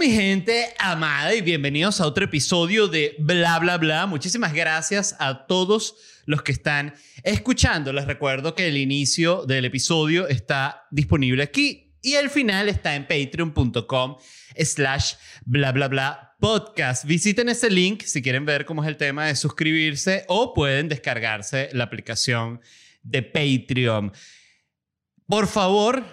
mi 0.00 0.10
gente 0.10 0.72
amada 0.78 1.34
y 1.34 1.42
bienvenidos 1.42 2.00
a 2.00 2.06
otro 2.06 2.24
episodio 2.24 2.88
de 2.88 3.16
Bla 3.18 3.58
Bla 3.58 3.76
Bla. 3.76 4.06
Muchísimas 4.06 4.54
gracias 4.54 5.14
a 5.18 5.46
todos 5.46 5.94
los 6.24 6.40
que 6.40 6.52
están 6.52 6.94
escuchando. 7.22 7.92
Les 7.92 8.06
recuerdo 8.06 8.54
que 8.54 8.66
el 8.66 8.78
inicio 8.78 9.44
del 9.44 9.66
episodio 9.66 10.26
está 10.26 10.86
disponible 10.90 11.42
aquí 11.42 11.92
y 12.00 12.14
el 12.14 12.30
final 12.30 12.70
está 12.70 12.94
en 12.94 13.06
patreon.com 13.06 14.16
slash 14.56 15.16
bla 15.44 15.70
bla 15.70 15.88
bla 15.88 16.34
podcast. 16.40 17.04
Visiten 17.04 17.50
ese 17.50 17.68
link 17.68 18.00
si 18.04 18.22
quieren 18.22 18.46
ver 18.46 18.64
cómo 18.64 18.82
es 18.82 18.88
el 18.88 18.96
tema 18.96 19.26
de 19.26 19.36
suscribirse 19.36 20.24
o 20.28 20.54
pueden 20.54 20.88
descargarse 20.88 21.68
la 21.74 21.84
aplicación 21.84 22.62
de 23.02 23.22
Patreon. 23.22 24.14
Por 25.26 25.46
favor, 25.46 26.06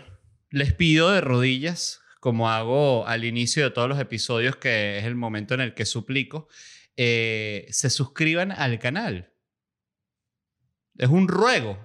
les 0.49 0.73
pido 0.73 1.09
de 1.09 1.22
rodillas, 1.22 2.02
como 2.20 2.49
hago 2.49 3.07
al 3.07 3.26
inicio 3.26 3.63
de 3.63 3.71
todos 3.71 3.89
los 3.89 3.99
episodios, 3.99 4.55
que 4.55 4.98
es 4.98 5.05
el 5.05 5.16
momento 5.16 5.53
en 5.53 5.62
el 5.62 5.73
que 5.73 5.85
suplico, 5.85 6.48
eh, 6.95 7.67
se 7.70 7.90
suscriban 7.90 8.52
al 8.52 8.80
canal. 8.80 9.34
Es 10.98 11.09
un 11.09 11.27
ruego. 11.27 11.77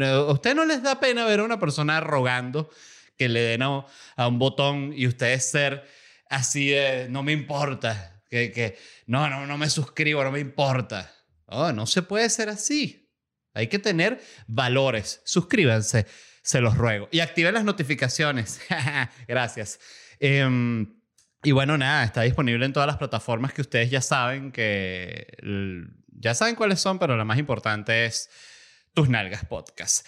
¿A 0.00 0.32
usted 0.32 0.54
no 0.54 0.64
les 0.64 0.82
da 0.82 1.00
pena 1.00 1.24
ver 1.24 1.40
a 1.40 1.44
una 1.44 1.58
persona 1.58 2.00
rogando 2.00 2.70
que 3.18 3.28
le 3.28 3.40
den 3.40 3.62
a, 3.62 3.86
un 4.26 4.38
botón 4.38 4.92
y 4.96 5.06
ustedes 5.06 5.50
ser 5.50 5.84
así 6.30 6.68
de, 6.68 7.08
no 7.08 7.22
me 7.22 7.32
importa, 7.32 8.22
que, 8.30 8.52
que 8.52 8.78
no, 9.06 9.28
no, 9.28 9.46
no 9.46 9.58
me 9.58 9.68
suscribo, 9.68 10.22
no 10.22 10.32
me 10.32 10.40
importa. 10.40 11.12
Oh, 11.46 11.72
no 11.72 11.86
se 11.86 12.02
puede 12.02 12.30
ser 12.30 12.48
así. 12.48 13.01
Hay 13.54 13.68
que 13.68 13.78
tener 13.78 14.20
valores. 14.46 15.20
Suscríbanse, 15.24 16.06
se 16.42 16.60
los 16.60 16.76
ruego. 16.76 17.08
Y 17.10 17.20
activen 17.20 17.54
las 17.54 17.64
notificaciones. 17.64 18.60
Gracias. 19.28 19.78
Em, 20.20 20.94
y 21.42 21.50
bueno, 21.50 21.76
nada, 21.76 22.04
está 22.04 22.22
disponible 22.22 22.64
en 22.64 22.72
todas 22.72 22.86
las 22.86 22.98
plataformas 22.98 23.52
que 23.52 23.62
ustedes 23.62 23.90
ya 23.90 24.00
saben 24.00 24.52
que 24.52 25.26
ya 26.08 26.34
saben 26.34 26.54
cuáles 26.54 26.80
son, 26.80 26.98
pero 26.98 27.16
la 27.16 27.24
más 27.24 27.38
importante 27.38 28.06
es 28.06 28.30
tus 28.94 29.08
Nalgas 29.08 29.44
Podcast. 29.44 30.06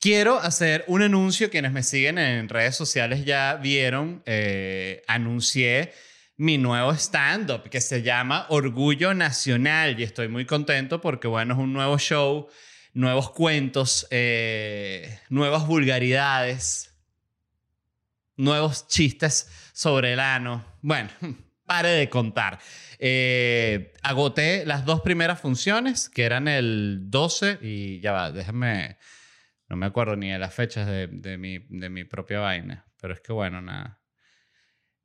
Quiero 0.00 0.38
hacer 0.38 0.84
un 0.88 1.02
anuncio. 1.02 1.48
Quienes 1.48 1.72
me 1.72 1.82
siguen 1.82 2.18
en 2.18 2.48
redes 2.48 2.76
sociales 2.76 3.24
ya 3.24 3.54
vieron. 3.54 4.22
Eh, 4.26 5.02
anuncié 5.06 5.92
mi 6.36 6.58
nuevo 6.58 6.92
stand-up 6.92 7.70
que 7.70 7.80
se 7.80 8.02
llama 8.02 8.46
Orgullo 8.48 9.14
Nacional 9.14 9.98
y 9.98 10.02
estoy 10.02 10.28
muy 10.28 10.44
contento 10.44 11.00
porque, 11.00 11.28
bueno, 11.28 11.54
es 11.54 11.60
un 11.60 11.72
nuevo 11.72 11.98
show, 11.98 12.48
nuevos 12.94 13.30
cuentos, 13.30 14.06
eh, 14.10 15.18
nuevas 15.28 15.66
vulgaridades, 15.66 16.94
nuevos 18.36 18.88
chistes 18.88 19.50
sobre 19.72 20.14
el 20.14 20.20
ano. 20.20 20.64
Bueno, 20.80 21.10
pare 21.66 21.88
de 21.90 22.08
contar. 22.08 22.58
Eh, 22.98 23.92
agoté 24.02 24.64
las 24.64 24.84
dos 24.84 25.02
primeras 25.02 25.40
funciones, 25.40 26.08
que 26.08 26.22
eran 26.24 26.48
el 26.48 27.10
12 27.10 27.58
y 27.60 28.00
ya 28.00 28.12
va, 28.12 28.32
déjame, 28.32 28.96
no 29.68 29.76
me 29.76 29.86
acuerdo 29.86 30.16
ni 30.16 30.30
de 30.30 30.38
las 30.38 30.54
fechas 30.54 30.86
de, 30.86 31.08
de, 31.08 31.36
mi, 31.36 31.58
de 31.68 31.90
mi 31.90 32.04
propia 32.04 32.40
vaina, 32.40 32.86
pero 33.00 33.14
es 33.14 33.20
que 33.20 33.32
bueno, 33.32 33.60
nada. 33.60 34.00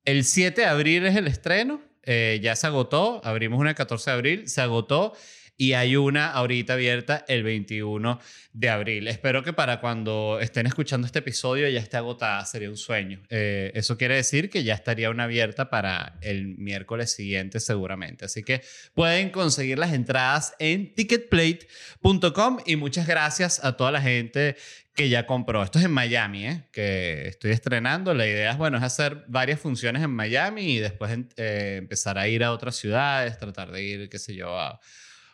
El 0.06 0.24
7 0.24 0.62
de 0.62 0.68
abril 0.68 1.06
es 1.06 1.16
el 1.16 1.28
estreno, 1.28 1.82
eh, 2.04 2.40
ya 2.42 2.56
se 2.56 2.68
agotó, 2.68 3.22
abrimos 3.24 3.60
una 3.60 3.72
el 3.72 3.76
14 3.76 4.10
de 4.10 4.16
abril, 4.16 4.48
se 4.48 4.62
agotó 4.62 5.14
y 5.60 5.74
hay 5.74 5.98
una 5.98 6.32
ahorita 6.32 6.74
abierta 6.74 7.26
el 7.28 7.44
21 7.44 8.18
de 8.54 8.70
abril. 8.70 9.10
Espero 9.10 9.44
que 9.44 9.52
para 9.52 9.82
cuando 9.82 10.40
estén 10.40 10.66
escuchando 10.66 11.06
este 11.06 11.20
episodio 11.20 11.68
ya 11.68 11.82
esté 11.82 11.98
agotada, 11.98 12.46
sería 12.46 12.70
un 12.70 12.78
sueño. 12.78 13.22
Eh, 13.30 13.70
eso 13.76 13.98
quiere 13.98 14.16
decir 14.16 14.50
que 14.50 14.64
ya 14.64 14.74
estaría 14.74 15.10
una 15.10 15.26
abierta 15.26 15.70
para 15.70 16.18
el 16.22 16.58
miércoles 16.58 17.12
siguiente 17.12 17.60
seguramente. 17.60 18.24
Así 18.24 18.42
que 18.42 18.62
pueden 18.94 19.32
conseguir 19.32 19.78
las 19.80 19.92
entradas 19.92 20.56
en 20.60 20.96
ticketplate.com 20.96 22.60
y 22.66 22.78
muchas 22.78 23.06
gracias 23.06 23.62
a 23.62 23.76
toda 23.76 23.92
la 23.92 24.02
gente 24.02 24.56
que 24.96 25.10
ya 25.10 25.26
compró. 25.26 25.62
Esto 25.62 25.80
es 25.80 25.84
en 25.84 25.92
Miami, 25.92 26.48
¿eh? 26.48 26.64
que 26.72 27.28
estoy 27.28 27.52
estrenando. 27.52 28.14
La 28.14 28.26
idea 28.26 28.52
es, 28.52 28.58
bueno, 28.58 28.78
es 28.78 28.84
hacer 28.84 29.26
varias 29.28 29.60
funciones 29.60 30.04
en 30.04 30.12
Miami 30.12 30.76
y 30.76 30.80
después 30.80 31.18
eh, 31.36 31.76
empezar 31.80 32.18
a 32.18 32.30
ir 32.30 32.46
a 32.46 32.54
otras 32.54 32.78
ciudades, 32.78 33.38
tratar 33.38 33.72
de 33.72 33.84
ir, 33.84 34.10
qué 34.10 34.20
sé 34.20 34.34
yo, 34.36 34.58
a 34.58 34.80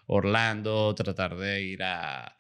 Orlando, 0.07 0.93
tratar 0.95 1.35
de 1.35 1.61
ir 1.61 1.83
a, 1.83 2.37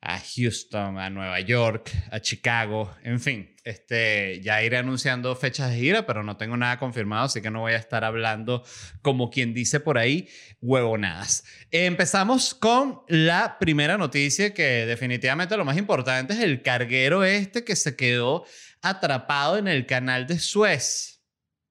a 0.00 0.20
Houston, 0.20 0.98
a 0.98 1.10
Nueva 1.10 1.40
York, 1.40 1.90
a 2.10 2.20
Chicago, 2.20 2.94
en 3.02 3.18
fin, 3.20 3.56
este, 3.64 4.40
ya 4.40 4.62
iré 4.62 4.76
anunciando 4.76 5.34
fechas 5.34 5.70
de 5.70 5.78
gira, 5.78 6.06
pero 6.06 6.22
no 6.22 6.36
tengo 6.36 6.56
nada 6.56 6.78
confirmado, 6.78 7.24
así 7.24 7.42
que 7.42 7.50
no 7.50 7.60
voy 7.60 7.72
a 7.72 7.78
estar 7.78 8.04
hablando 8.04 8.64
como 9.02 9.30
quien 9.30 9.52
dice 9.52 9.80
por 9.80 9.98
ahí, 9.98 10.28
huevonadas. 10.60 11.44
Empezamos 11.72 12.54
con 12.54 13.02
la 13.08 13.58
primera 13.58 13.98
noticia 13.98 14.54
que 14.54 14.86
definitivamente 14.86 15.56
lo 15.56 15.64
más 15.64 15.76
importante 15.76 16.34
es 16.34 16.40
el 16.40 16.62
carguero 16.62 17.24
este 17.24 17.64
que 17.64 17.74
se 17.74 17.96
quedó 17.96 18.44
atrapado 18.82 19.58
en 19.58 19.66
el 19.66 19.86
canal 19.86 20.28
de 20.28 20.38
Suez. 20.38 21.24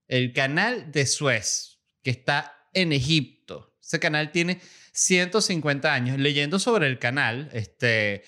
El 0.07 0.33
canal 0.33 0.91
de 0.91 1.05
Suez, 1.05 1.79
que 2.03 2.11
está 2.11 2.53
en 2.73 2.91
Egipto. 2.91 3.77
Ese 3.81 3.99
canal 3.99 4.31
tiene 4.31 4.59
150 4.95 5.93
años. 5.93 6.17
Leyendo 6.17 6.57
sobre 6.57 6.87
el 6.87 6.99
canal, 6.99 7.49
este, 7.53 8.23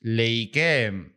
leí 0.00 0.50
que, 0.50 1.12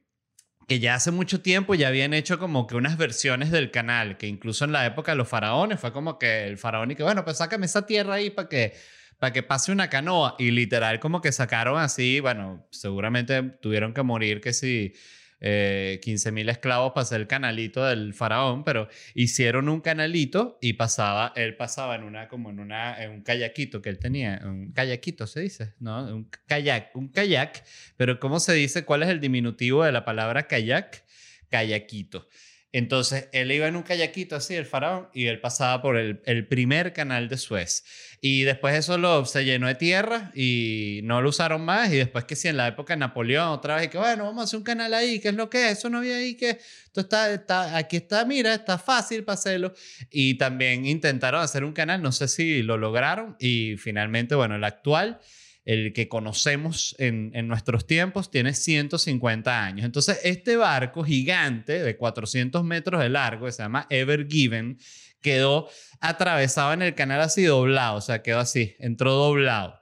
que 0.67 0.79
ya 0.79 0.95
hace 0.95 1.11
mucho 1.11 1.41
tiempo 1.41 1.73
ya 1.75 1.87
habían 1.89 2.13
hecho 2.13 2.39
como 2.39 2.67
que 2.67 2.75
unas 2.75 2.97
versiones 2.97 3.51
del 3.51 3.71
canal, 3.71 4.17
que 4.17 4.27
incluso 4.27 4.63
en 4.63 4.71
la 4.71 4.85
época 4.85 5.11
de 5.11 5.17
los 5.17 5.27
faraones 5.27 5.79
fue 5.79 5.91
como 5.91 6.19
que 6.19 6.45
el 6.45 6.57
faraón 6.57 6.91
y 6.91 6.95
que, 6.95 7.03
bueno, 7.03 7.25
pues 7.25 7.37
sácame 7.37 7.65
esa 7.65 7.85
tierra 7.85 8.15
ahí 8.15 8.29
para 8.29 8.47
que 8.47 8.73
para 9.19 9.33
que 9.33 9.43
pase 9.43 9.71
una 9.71 9.87
canoa 9.87 10.35
y 10.39 10.49
literal 10.49 10.99
como 10.99 11.21
que 11.21 11.31
sacaron 11.31 11.79
así, 11.79 12.19
bueno, 12.19 12.67
seguramente 12.71 13.43
tuvieron 13.61 13.93
que 13.93 14.01
morir 14.01 14.41
que 14.41 14.51
si 14.51 14.95
eh, 15.41 15.99
15.000 16.03 16.49
esclavos 16.49 16.93
para 16.93 17.01
hacer 17.01 17.21
el 17.21 17.27
canalito 17.27 17.83
del 17.83 18.13
faraón, 18.13 18.63
pero 18.63 18.87
hicieron 19.15 19.69
un 19.69 19.81
canalito 19.81 20.59
y 20.61 20.73
pasaba, 20.73 21.33
él 21.35 21.55
pasaba 21.55 21.95
en 21.95 22.03
una, 22.03 22.27
como 22.27 22.51
en 22.51 22.59
una, 22.59 23.03
en 23.03 23.11
un 23.11 23.21
kayakito 23.21 23.81
que 23.81 23.89
él 23.89 23.99
tenía, 23.99 24.39
un 24.43 24.71
kayakito 24.71 25.25
se 25.25 25.41
dice, 25.41 25.73
¿no? 25.79 26.03
Un 26.05 26.29
kayak, 26.45 26.95
un 26.95 27.09
kayak, 27.09 27.63
pero 27.97 28.19
¿cómo 28.19 28.39
se 28.39 28.53
dice? 28.53 28.85
¿Cuál 28.85 29.03
es 29.03 29.09
el 29.09 29.19
diminutivo 29.19 29.83
de 29.83 29.91
la 29.91 30.05
palabra 30.05 30.47
kayak? 30.47 31.03
Kayakito. 31.49 32.29
Entonces, 32.73 33.27
él 33.33 33.51
iba 33.51 33.67
en 33.67 33.75
un 33.75 33.83
kayakito 33.83 34.37
así, 34.37 34.55
el 34.55 34.65
faraón, 34.65 35.09
y 35.13 35.25
él 35.25 35.41
pasaba 35.41 35.81
por 35.81 35.97
el, 35.97 36.47
primer 36.47 36.93
canal 36.93 37.27
de 37.27 37.37
Suez. 37.37 37.83
Y 38.21 38.43
después 38.43 38.75
eso 38.75 39.25
se 39.25 39.43
llenó 39.43 39.67
de 39.67 39.75
tierra 39.75 40.31
y 40.33 41.01
no 41.03 41.21
lo 41.21 41.29
usaron 41.29 41.65
más. 41.65 41.91
Y 41.91 41.97
después 41.97 42.23
que 42.23 42.37
sí, 42.37 42.47
en 42.47 42.55
la 42.57 42.67
época 42.67 42.93
de 42.93 42.99
Napoleón, 42.99 43.49
otra 43.49 43.75
vez, 43.75 43.89
que 43.89 43.97
bueno, 43.97 44.23
vamos 44.23 44.41
a 44.41 44.43
hacer 44.45 44.57
un 44.57 44.63
canal 44.63 44.93
ahí, 44.93 45.19
¿qué 45.19 45.29
es 45.29 45.35
lo 45.35 45.49
que 45.49 45.69
es? 45.69 45.79
Eso 45.79 45.89
no 45.89 45.97
había 45.97 46.15
ahí, 46.15 46.35
que 46.35 46.51
esto 46.85 47.01
está, 47.01 47.33
está, 47.33 47.75
aquí 47.75 47.97
está, 47.97 48.23
mira, 48.23 48.53
está 48.53 48.77
fácil 48.77 49.25
para 49.25 49.33
hacerlo. 49.33 49.73
Y 50.09 50.35
también 50.35 50.85
intentaron 50.85 51.41
hacer 51.41 51.65
un 51.65 51.73
canal, 51.73 52.01
no 52.01 52.13
sé 52.13 52.29
si 52.29 52.63
lo 52.63 52.77
lograron. 52.77 53.35
Y 53.39 53.75
finalmente, 53.77 54.35
bueno, 54.35 54.55
el 54.55 54.63
actual 54.63 55.19
el 55.63 55.93
que 55.93 56.07
conocemos 56.09 56.95
en, 56.97 57.31
nuestros 57.47 57.85
tiempos, 57.85 58.31
tiene 58.31 58.53
150 58.53 59.63
años. 59.63 59.85
Entonces, 59.85 60.19
este 60.23 60.55
barco 60.55 61.03
gigante 61.03 61.83
de 61.83 61.97
400 61.97 62.63
metros 62.63 63.01
de 63.01 63.09
largo, 63.09 63.45
que 63.45 63.51
se 63.51 63.63
llama 63.63 63.85
Ever 63.89 64.27
Given, 64.27 64.79
quedó 65.21 65.69
atravesado 65.99 66.73
en 66.73 66.81
el 66.81 66.95
canal 66.95 67.21
así 67.21 67.43
doblado, 67.43 67.97
o 67.97 68.01
sea, 68.01 68.23
quedó 68.23 68.39
así, 68.39 68.75
entró 68.79 69.13
doblado. 69.13 69.79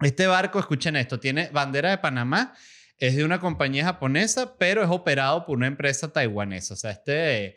Este 0.00 0.26
barco, 0.26 0.58
escuchen 0.58 0.96
esto, 0.96 1.18
tiene 1.18 1.48
bandera 1.50 1.90
de 1.90 1.98
Panamá, 1.98 2.54
es 2.98 3.16
de 3.16 3.24
una 3.24 3.40
compañía 3.40 3.84
japonesa, 3.84 4.56
pero 4.56 4.82
es 4.82 4.88
operado 4.88 5.44
por 5.44 5.56
una 5.56 5.66
empresa 5.66 6.12
taiwanesa. 6.12 6.74
O 6.74 6.76
sea, 6.76 6.92
este 6.92 7.56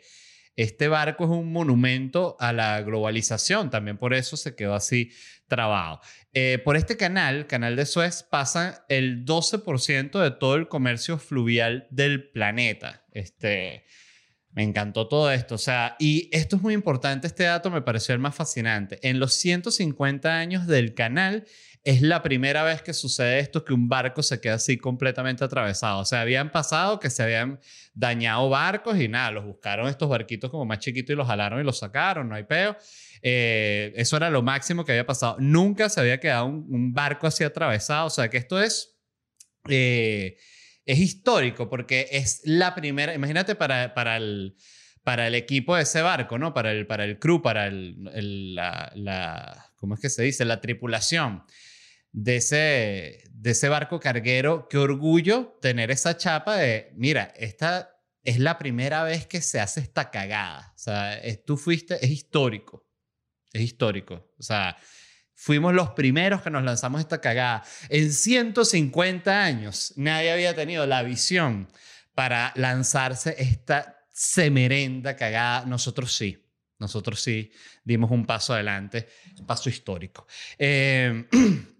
este 0.56 0.88
barco 0.88 1.24
es 1.24 1.30
un 1.30 1.52
monumento 1.52 2.36
a 2.40 2.52
la 2.52 2.80
globalización, 2.82 3.70
también 3.70 3.98
por 3.98 4.14
eso 4.14 4.36
se 4.36 4.56
quedó 4.56 4.74
así 4.74 5.12
trabado. 5.46 6.00
Eh, 6.32 6.60
por 6.64 6.76
este 6.76 6.96
canal, 6.96 7.46
Canal 7.46 7.76
de 7.76 7.86
Suez, 7.86 8.22
pasa 8.22 8.84
el 8.88 9.24
12% 9.24 10.20
de 10.20 10.30
todo 10.32 10.56
el 10.56 10.68
comercio 10.68 11.18
fluvial 11.18 11.86
del 11.90 12.30
planeta. 12.30 13.04
Este, 13.12 13.84
me 14.56 14.62
encantó 14.62 15.06
todo 15.06 15.30
esto. 15.30 15.54
O 15.54 15.58
sea, 15.58 15.96
y 15.98 16.30
esto 16.32 16.56
es 16.56 16.62
muy 16.62 16.74
importante, 16.74 17.26
este 17.26 17.44
dato 17.44 17.70
me 17.70 17.82
pareció 17.82 18.14
el 18.14 18.20
más 18.20 18.34
fascinante. 18.34 18.98
En 19.02 19.20
los 19.20 19.34
150 19.34 20.34
años 20.34 20.66
del 20.66 20.94
canal, 20.94 21.44
es 21.86 22.02
la 22.02 22.20
primera 22.20 22.64
vez 22.64 22.82
que 22.82 22.92
sucede 22.92 23.38
esto, 23.38 23.64
que 23.64 23.72
un 23.72 23.88
barco 23.88 24.20
se 24.20 24.40
queda 24.40 24.54
así 24.54 24.76
completamente 24.76 25.44
atravesado. 25.44 26.00
O 26.00 26.04
sea, 26.04 26.22
habían 26.22 26.50
pasado 26.50 26.98
que 26.98 27.10
se 27.10 27.22
habían 27.22 27.60
dañado 27.94 28.48
barcos 28.48 28.98
y 28.98 29.06
nada, 29.06 29.30
los 29.30 29.44
buscaron 29.44 29.86
estos 29.86 30.08
barquitos 30.08 30.50
como 30.50 30.64
más 30.64 30.80
chiquitos 30.80 31.12
y 31.12 31.16
los 31.16 31.28
jalaron 31.28 31.60
y 31.60 31.62
los 31.62 31.78
sacaron, 31.78 32.28
no 32.28 32.34
hay 32.34 32.42
peo. 32.42 32.76
Eh, 33.22 33.92
eso 33.94 34.16
era 34.16 34.30
lo 34.30 34.42
máximo 34.42 34.84
que 34.84 34.90
había 34.90 35.06
pasado. 35.06 35.36
Nunca 35.38 35.88
se 35.88 36.00
había 36.00 36.18
quedado 36.18 36.46
un, 36.46 36.92
barco 36.92 37.28
así 37.28 37.44
atravesado. 37.44 38.08
O 38.08 38.10
sea, 38.10 38.28
que 38.28 38.38
esto 38.38 38.60
es... 38.60 38.98
Eh, 39.68 40.38
es 40.84 40.98
histórico 40.98 41.68
porque 41.68 42.08
es 42.10 42.42
la 42.44 42.74
primera, 42.74 43.14
imagínate 43.14 43.54
para, 43.56 43.94
para 43.94 44.16
el 44.16 44.56
para 45.02 45.28
el 45.28 45.36
equipo 45.36 45.76
de 45.76 45.82
ese 45.82 46.02
barco, 46.02 46.36
¿no? 46.36 46.52
Para 46.52 46.72
el, 46.72 46.84
para 46.84 47.04
el 47.04 47.20
crew, 47.20 47.40
para 47.40 47.68
el, 47.68 48.56
la, 48.56 48.90
la, 48.96 49.72
¿cómo 49.76 49.94
es 49.94 50.00
que 50.00 50.10
se 50.10 50.24
dice? 50.24 50.44
La 50.44 50.60
tripulación 50.60 51.44
de 52.16 52.36
ese, 52.36 53.24
de 53.30 53.50
ese 53.50 53.68
barco 53.68 54.00
carguero. 54.00 54.68
Qué 54.68 54.78
orgullo 54.78 55.58
tener 55.60 55.90
esa 55.90 56.16
chapa 56.16 56.56
de, 56.56 56.90
mira, 56.96 57.34
esta 57.36 58.00
es 58.24 58.38
la 58.38 58.56
primera 58.58 59.04
vez 59.04 59.26
que 59.26 59.42
se 59.42 59.60
hace 59.60 59.80
esta 59.80 60.10
cagada. 60.10 60.72
O 60.74 60.78
sea, 60.78 61.20
tú 61.44 61.58
fuiste, 61.58 62.02
es 62.02 62.10
histórico. 62.10 62.86
Es 63.52 63.60
histórico. 63.60 64.32
O 64.38 64.42
sea, 64.42 64.78
fuimos 65.34 65.74
los 65.74 65.90
primeros 65.90 66.40
que 66.40 66.48
nos 66.48 66.64
lanzamos 66.64 67.02
esta 67.02 67.20
cagada. 67.20 67.64
En 67.90 68.10
150 68.10 69.44
años 69.44 69.92
nadie 69.96 70.32
había 70.32 70.54
tenido 70.54 70.86
la 70.86 71.02
visión 71.02 71.68
para 72.14 72.54
lanzarse 72.56 73.36
esta 73.38 74.06
semerenda 74.10 75.16
cagada. 75.16 75.66
Nosotros 75.66 76.16
sí. 76.16 76.42
Nosotros 76.78 77.20
sí 77.22 77.52
dimos 77.84 78.10
un 78.10 78.24
paso 78.26 78.54
adelante, 78.54 79.08
un 79.38 79.46
paso 79.46 79.68
histórico. 79.68 80.26
Eh, 80.58 81.26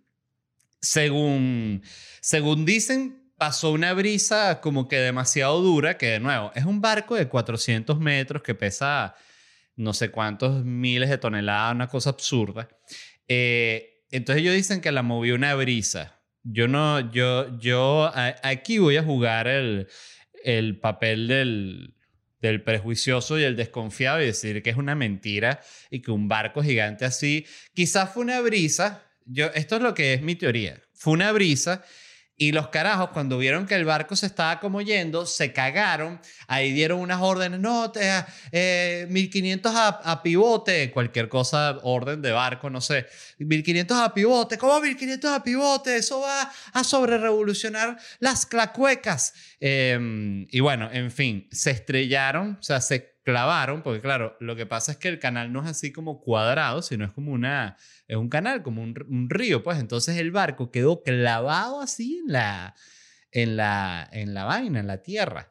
según, 0.80 1.82
según 2.20 2.64
dicen, 2.64 3.32
pasó 3.36 3.72
una 3.72 3.92
brisa 3.92 4.60
como 4.60 4.88
que 4.88 4.96
demasiado 4.96 5.60
dura, 5.60 5.98
que 5.98 6.06
de 6.06 6.20
nuevo, 6.20 6.52
es 6.54 6.64
un 6.64 6.80
barco 6.80 7.14
de 7.14 7.28
400 7.28 7.98
metros 7.98 8.42
que 8.42 8.54
pesa 8.54 9.14
no 9.76 9.92
sé 9.92 10.10
cuántos 10.10 10.64
miles 10.64 11.10
de 11.10 11.18
toneladas, 11.18 11.74
una 11.74 11.88
cosa 11.88 12.10
absurda. 12.10 12.68
Eh, 13.28 14.04
entonces 14.10 14.42
ellos 14.42 14.54
dicen 14.54 14.80
que 14.80 14.90
la 14.90 15.02
movió 15.02 15.34
una 15.34 15.54
brisa. 15.54 16.18
Yo 16.42 16.68
no, 16.68 17.12
yo, 17.12 17.58
yo 17.58 18.10
aquí 18.42 18.78
voy 18.78 18.96
a 18.96 19.02
jugar 19.02 19.48
el, 19.48 19.88
el 20.44 20.78
papel 20.78 21.28
del, 21.28 21.96
del 22.40 22.62
prejuicioso 22.62 23.38
y 23.38 23.42
el 23.42 23.56
desconfiado 23.56 24.22
y 24.22 24.26
decir 24.26 24.62
que 24.62 24.70
es 24.70 24.76
una 24.76 24.94
mentira 24.94 25.60
y 25.90 26.00
que 26.00 26.10
un 26.10 26.28
barco 26.28 26.62
gigante 26.62 27.04
así, 27.04 27.46
quizás 27.74 28.12
fue 28.12 28.22
una 28.22 28.40
brisa. 28.40 29.02
Yo, 29.26 29.46
esto 29.54 29.76
es 29.76 29.82
lo 29.82 29.94
que 29.94 30.14
es 30.14 30.22
mi 30.22 30.36
teoría. 30.36 30.80
Fue 30.94 31.12
una 31.12 31.32
brisa 31.32 31.84
y 32.38 32.52
los 32.52 32.68
carajos, 32.68 33.10
cuando 33.10 33.38
vieron 33.38 33.64
que 33.66 33.74
el 33.74 33.86
barco 33.86 34.14
se 34.14 34.26
estaba 34.26 34.60
como 34.60 34.82
yendo, 34.82 35.24
se 35.24 35.54
cagaron. 35.54 36.20
Ahí 36.48 36.70
dieron 36.72 37.00
unas 37.00 37.22
órdenes, 37.22 37.60
no, 37.60 37.90
te, 37.90 38.02
eh, 38.52 39.06
1500 39.08 39.74
a, 39.74 39.88
a, 39.88 40.22
pivote, 40.22 40.90
cualquier 40.90 41.30
cosa, 41.30 41.78
orden 41.82 42.20
de 42.20 42.32
barco, 42.32 42.68
no 42.68 42.82
sé. 42.82 43.06
1500 43.38 43.96
a 43.96 44.12
pivote, 44.12 44.58
¿cómo 44.58 44.78
1500 44.82 45.30
a 45.30 45.42
pivote? 45.42 45.96
Eso 45.96 46.20
va 46.20 46.52
a 46.74 46.84
sobre 46.84 47.16
revolucionar 47.16 47.98
las 48.18 48.44
clacuecas. 48.44 49.32
Em, 49.58 50.46
y 50.50 50.60
bueno, 50.60 50.90
en 50.92 51.10
fin, 51.10 51.48
se 51.50 51.70
estrellaron, 51.70 52.58
o 52.60 52.62
sea, 52.62 52.82
se 52.82 53.15
clavaron, 53.26 53.82
porque 53.82 54.00
claro, 54.00 54.36
lo 54.38 54.54
que 54.54 54.66
pasa 54.66 54.92
es 54.92 54.98
que 54.98 55.08
el 55.08 55.18
canal 55.18 55.52
no 55.52 55.60
es 55.60 55.68
así 55.68 55.90
como 55.90 56.20
cuadrado, 56.20 56.80
sino 56.80 57.04
es 57.04 57.10
como 57.10 57.32
una, 57.32 57.76
es 58.06 58.16
un 58.16 58.28
canal, 58.28 58.62
como 58.62 58.84
un, 58.84 59.28
río, 59.28 59.64
pues 59.64 59.80
entonces 59.80 60.16
el 60.18 60.30
barco 60.30 60.70
quedó 60.70 61.02
clavado 61.02 61.80
así 61.80 62.22
en 62.24 62.32
la, 62.32 62.76
en 63.32 63.56
la, 63.56 64.08
en 64.12 64.32
la 64.32 64.44
vaina, 64.44 64.78
en 64.78 64.86
la 64.86 65.02
tierra. 65.02 65.50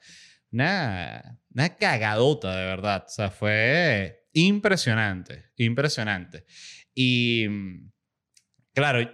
Una, 0.53 1.37
una 1.53 1.75
cagadota, 1.75 2.55
de 2.55 2.65
verdad. 2.65 3.03
O 3.07 3.09
sea, 3.09 3.29
fue 3.29 4.25
impresionante, 4.31 5.51
impresionante. 5.57 6.45
Y 6.93 7.45
claro, 8.73 9.05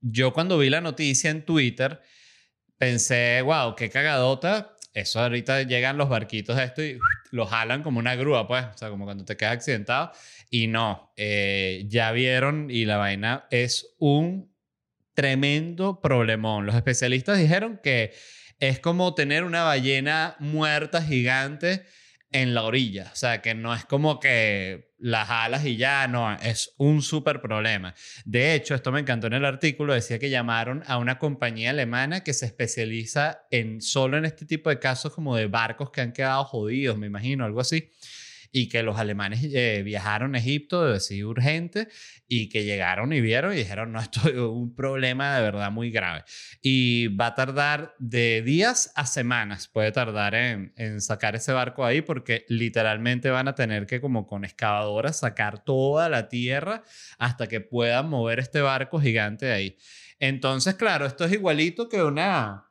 yo 0.00 0.32
cuando 0.32 0.56
vi 0.56 0.70
la 0.70 0.80
noticia 0.80 1.28
en 1.28 1.44
Twitter, 1.44 2.00
pensé, 2.78 3.42
wow, 3.42 3.74
qué 3.76 3.90
cagadota 3.90 4.77
eso 4.92 5.20
ahorita 5.20 5.62
llegan 5.62 5.96
los 5.96 6.08
barquitos 6.08 6.56
de 6.56 6.64
esto 6.64 6.82
y 6.82 6.98
los 7.30 7.50
jalan 7.50 7.82
como 7.82 7.98
una 7.98 8.14
grúa, 8.16 8.48
pues, 8.48 8.64
o 8.64 8.78
sea, 8.78 8.88
como 8.88 9.04
cuando 9.04 9.24
te 9.24 9.36
quedas 9.36 9.54
accidentado. 9.54 10.12
Y 10.50 10.66
no, 10.66 11.12
eh, 11.16 11.84
ya 11.88 12.10
vieron 12.12 12.70
y 12.70 12.84
la 12.84 12.96
vaina 12.96 13.46
es 13.50 13.94
un 13.98 14.52
tremendo 15.14 16.00
problemón. 16.00 16.66
Los 16.66 16.74
especialistas 16.74 17.38
dijeron 17.38 17.80
que 17.82 18.12
es 18.60 18.80
como 18.80 19.14
tener 19.14 19.44
una 19.44 19.62
ballena 19.62 20.36
muerta 20.38 21.02
gigante 21.02 21.84
en 22.32 22.54
la 22.54 22.62
orilla. 22.62 23.10
O 23.12 23.16
sea, 23.16 23.40
que 23.40 23.54
no 23.54 23.74
es 23.74 23.84
como 23.84 24.20
que 24.20 24.92
las 24.98 25.30
alas 25.30 25.64
y 25.64 25.76
ya, 25.76 26.08
no, 26.08 26.32
es 26.34 26.74
un 26.76 27.02
súper 27.02 27.40
problema. 27.40 27.94
De 28.24 28.54
hecho, 28.54 28.74
esto 28.74 28.92
me 28.92 29.00
encantó 29.00 29.28
en 29.28 29.34
el 29.34 29.44
artículo, 29.44 29.94
decía 29.94 30.18
que 30.18 30.30
llamaron 30.30 30.82
a 30.86 30.98
una 30.98 31.18
compañía 31.18 31.70
alemana 31.70 32.24
que 32.24 32.34
se 32.34 32.46
especializa 32.46 33.42
en 33.50 33.80
solo 33.80 34.18
en 34.18 34.24
este 34.24 34.44
tipo 34.44 34.70
de 34.70 34.78
casos 34.78 35.14
como 35.14 35.36
de 35.36 35.46
barcos 35.46 35.90
que 35.90 36.00
han 36.00 36.12
quedado 36.12 36.44
jodidos, 36.44 36.98
me 36.98 37.06
imagino, 37.06 37.44
algo 37.44 37.60
así 37.60 37.90
y 38.52 38.68
que 38.68 38.82
los 38.82 38.98
alemanes 38.98 39.40
eh, 39.44 39.82
viajaron 39.84 40.34
a 40.34 40.38
Egipto 40.38 40.84
de 40.84 40.96
así 40.96 41.22
urgente 41.24 41.88
y 42.26 42.48
que 42.48 42.64
llegaron 42.64 43.12
y 43.12 43.20
vieron 43.20 43.52
y 43.52 43.56
dijeron, 43.56 43.92
no, 43.92 44.00
esto 44.00 44.28
es 44.28 44.36
un 44.36 44.74
problema 44.74 45.36
de 45.36 45.42
verdad 45.42 45.70
muy 45.70 45.90
grave. 45.90 46.24
Y 46.62 47.08
va 47.08 47.28
a 47.28 47.34
tardar 47.34 47.94
de 47.98 48.42
días 48.42 48.92
a 48.94 49.06
semanas, 49.06 49.68
puede 49.68 49.92
tardar 49.92 50.34
en, 50.34 50.72
en 50.76 51.00
sacar 51.00 51.36
ese 51.36 51.52
barco 51.52 51.84
ahí 51.84 52.02
porque 52.02 52.44
literalmente 52.48 53.30
van 53.30 53.48
a 53.48 53.54
tener 53.54 53.86
que 53.86 54.00
como 54.00 54.26
con 54.26 54.44
excavadoras 54.44 55.18
sacar 55.18 55.64
toda 55.64 56.08
la 56.08 56.28
tierra 56.28 56.82
hasta 57.18 57.46
que 57.46 57.60
puedan 57.60 58.08
mover 58.08 58.38
este 58.38 58.60
barco 58.60 59.00
gigante 59.00 59.46
de 59.46 59.52
ahí. 59.52 59.76
Entonces, 60.20 60.74
claro, 60.74 61.06
esto 61.06 61.24
es 61.24 61.32
igualito 61.32 61.88
que 61.88 62.02
una 62.02 62.67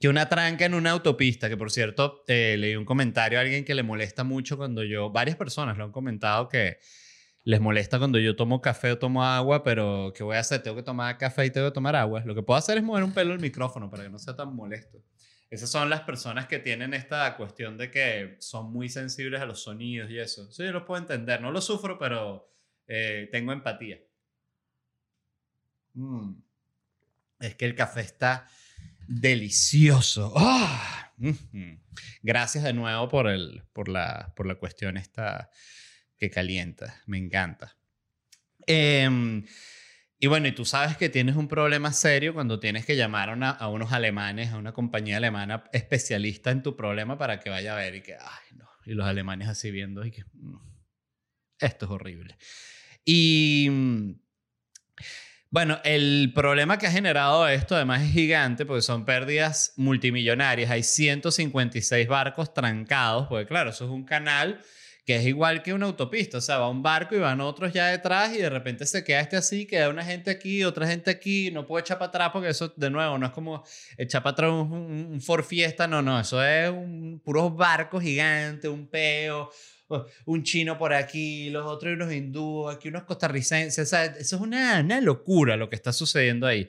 que 0.00 0.08
una 0.08 0.30
tranca 0.30 0.64
en 0.64 0.72
una 0.72 0.92
autopista, 0.92 1.50
que 1.50 1.58
por 1.58 1.70
cierto, 1.70 2.24
eh, 2.26 2.56
leí 2.58 2.74
un 2.74 2.86
comentario 2.86 3.38
a 3.38 3.42
alguien 3.42 3.66
que 3.66 3.74
le 3.74 3.82
molesta 3.82 4.24
mucho 4.24 4.56
cuando 4.56 4.82
yo, 4.82 5.10
varias 5.10 5.36
personas 5.36 5.76
lo 5.76 5.84
han 5.84 5.92
comentado 5.92 6.48
que 6.48 6.78
les 7.44 7.60
molesta 7.60 7.98
cuando 7.98 8.18
yo 8.18 8.34
tomo 8.34 8.62
café 8.62 8.92
o 8.92 8.98
tomo 8.98 9.22
agua, 9.22 9.62
pero 9.62 10.12
¿qué 10.16 10.22
voy 10.22 10.36
a 10.36 10.40
hacer? 10.40 10.62
Tengo 10.62 10.76
que 10.76 10.82
tomar 10.82 11.18
café 11.18 11.44
y 11.44 11.50
tengo 11.50 11.68
que 11.68 11.74
tomar 11.74 11.96
agua. 11.96 12.22
Lo 12.24 12.34
que 12.34 12.42
puedo 12.42 12.56
hacer 12.56 12.78
es 12.78 12.82
mover 12.82 13.04
un 13.04 13.12
pelo 13.12 13.34
el 13.34 13.40
micrófono 13.40 13.90
para 13.90 14.04
que 14.04 14.08
no 14.08 14.18
sea 14.18 14.34
tan 14.34 14.54
molesto. 14.54 15.02
Esas 15.50 15.70
son 15.70 15.90
las 15.90 16.00
personas 16.02 16.46
que 16.46 16.58
tienen 16.60 16.94
esta 16.94 17.36
cuestión 17.36 17.76
de 17.76 17.90
que 17.90 18.36
son 18.40 18.72
muy 18.72 18.88
sensibles 18.88 19.40
a 19.42 19.46
los 19.46 19.62
sonidos 19.62 20.10
y 20.10 20.18
eso. 20.18 20.50
Sí, 20.50 20.64
yo 20.64 20.72
lo 20.72 20.86
puedo 20.86 21.00
entender. 21.00 21.42
No 21.42 21.50
lo 21.50 21.60
sufro, 21.60 21.98
pero 21.98 22.50
eh, 22.86 23.28
tengo 23.30 23.52
empatía. 23.52 23.98
Mm. 25.92 26.34
Es 27.40 27.54
que 27.56 27.66
el 27.66 27.74
café 27.74 28.00
está 28.00 28.46
delicioso. 29.10 30.32
¡Ah! 30.36 31.12
Gracias 32.22 32.64
de 32.64 32.72
nuevo 32.72 33.08
por, 33.08 33.26
el, 33.26 33.64
por, 33.72 33.88
la, 33.88 34.32
por 34.36 34.46
la 34.46 34.54
cuestión 34.54 34.96
esta 34.96 35.50
que 36.16 36.30
calienta. 36.30 37.02
Me 37.06 37.18
encanta. 37.18 37.76
Em, 38.66 39.44
y 40.18 40.26
bueno, 40.28 40.46
y 40.46 40.52
tú 40.52 40.64
sabes 40.64 40.96
que 40.96 41.08
tienes 41.08 41.36
un 41.36 41.48
problema 41.48 41.92
serio 41.92 42.32
cuando 42.32 42.60
tienes 42.60 42.86
que 42.86 42.96
llamar 42.96 43.30
a, 43.30 43.50
a, 43.50 43.68
unos 43.68 43.92
alemanes, 43.92 44.52
a 44.52 44.58
una 44.58 44.72
compañía 44.72 45.16
alemana 45.16 45.64
especialista 45.72 46.50
en 46.50 46.62
tu 46.62 46.76
problema 46.76 47.18
para 47.18 47.40
que 47.40 47.50
vaya 47.50 47.72
a 47.72 47.76
ver 47.76 47.96
y 47.96 48.02
que, 48.02 48.14
ay, 48.14 48.56
no. 48.56 48.68
Y 48.86 48.94
los 48.94 49.06
alemanes 49.06 49.48
así 49.48 49.70
viendo 49.70 50.04
y 50.04 50.12
que, 50.12 50.24
mm, 50.32 50.56
esto 51.58 51.86
es 51.86 51.90
horrible. 51.90 52.38
Y 53.04 54.19
bueno, 55.50 55.80
el 55.82 56.32
problema 56.32 56.78
que 56.78 56.86
ha 56.86 56.92
generado 56.92 57.46
esto 57.48 57.74
además 57.74 58.02
es 58.02 58.12
gigante 58.12 58.64
porque 58.64 58.82
son 58.82 59.04
pérdidas 59.04 59.72
multimillonarias. 59.76 60.70
Hay 60.70 60.84
156 60.84 62.06
barcos 62.06 62.54
trancados, 62.54 63.26
porque 63.26 63.46
claro, 63.46 63.70
eso 63.70 63.84
es 63.84 63.90
un 63.90 64.04
canal 64.04 64.60
que 65.04 65.16
es 65.16 65.26
igual 65.26 65.64
que 65.64 65.74
una 65.74 65.86
autopista, 65.86 66.38
o 66.38 66.40
sea, 66.40 66.58
va 66.58 66.70
un 66.70 66.84
barco 66.84 67.16
y 67.16 67.18
van 67.18 67.40
otros 67.40 67.72
ya 67.72 67.88
detrás 67.88 68.32
y 68.32 68.38
de 68.38 68.48
repente 68.48 68.86
se 68.86 69.02
queda 69.02 69.18
este 69.18 69.36
así, 69.36 69.66
queda 69.66 69.88
una 69.88 70.04
gente 70.04 70.30
aquí, 70.30 70.62
otra 70.62 70.86
gente 70.86 71.10
aquí, 71.10 71.50
no 71.50 71.66
puede 71.66 71.80
echar 71.80 71.98
para 71.98 72.10
atrás 72.10 72.30
porque 72.32 72.50
eso 72.50 72.72
de 72.76 72.90
nuevo 72.90 73.18
no 73.18 73.26
es 73.26 73.32
como 73.32 73.64
echar 73.98 74.22
para 74.22 74.34
atrás 74.34 74.52
un, 74.52 74.72
un, 74.72 75.42
Fiesta, 75.42 75.88
no, 75.88 76.00
no, 76.00 76.20
eso 76.20 76.44
es 76.44 76.70
un 76.70 77.20
puros 77.24 77.56
barcos 77.56 78.04
gigantes, 78.04 78.70
un 78.70 78.86
peo, 78.86 79.50
un 80.26 80.42
chino 80.42 80.78
por 80.78 80.92
aquí, 80.92 81.50
los 81.50 81.66
otros 81.66 81.94
unos 81.94 82.12
hindúes, 82.12 82.76
aquí 82.76 82.88
unos 82.88 83.04
costarricenses. 83.04 83.92
Eso 83.92 84.36
es 84.36 84.42
una, 84.42 84.80
una 84.80 85.00
locura 85.00 85.56
lo 85.56 85.68
que 85.68 85.76
está 85.76 85.92
sucediendo 85.92 86.46
ahí. 86.46 86.68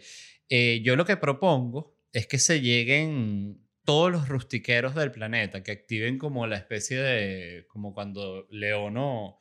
Eh, 0.49 0.81
yo 0.83 0.95
lo 0.95 1.05
que 1.05 1.17
propongo 1.17 1.95
es 2.11 2.27
que 2.27 2.39
se 2.39 2.61
lleguen 2.61 3.61
todos 3.85 4.11
los 4.11 4.27
rustiqueros 4.27 4.95
del 4.95 5.11
planeta, 5.11 5.63
que 5.63 5.71
activen 5.71 6.17
como 6.17 6.45
la 6.45 6.57
especie 6.57 6.97
de, 6.97 7.65
como 7.67 7.93
cuando 7.93 8.47
Leono, 8.49 9.39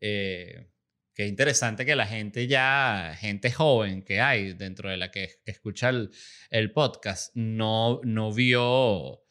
eh, 0.00 0.68
que 1.14 1.26
interesante 1.26 1.86
que 1.86 1.96
la 1.96 2.06
gente 2.06 2.46
ya, 2.46 3.16
gente 3.18 3.50
joven 3.50 4.02
que 4.02 4.20
hay 4.20 4.52
dentro 4.52 4.90
de 4.90 4.96
la 4.96 5.10
que, 5.10 5.28
escucha 5.46 5.88
el, 5.88 6.10
el, 6.50 6.72
podcast, 6.72 7.34
no, 7.34 8.00
no 8.04 8.32
vio 8.32 9.22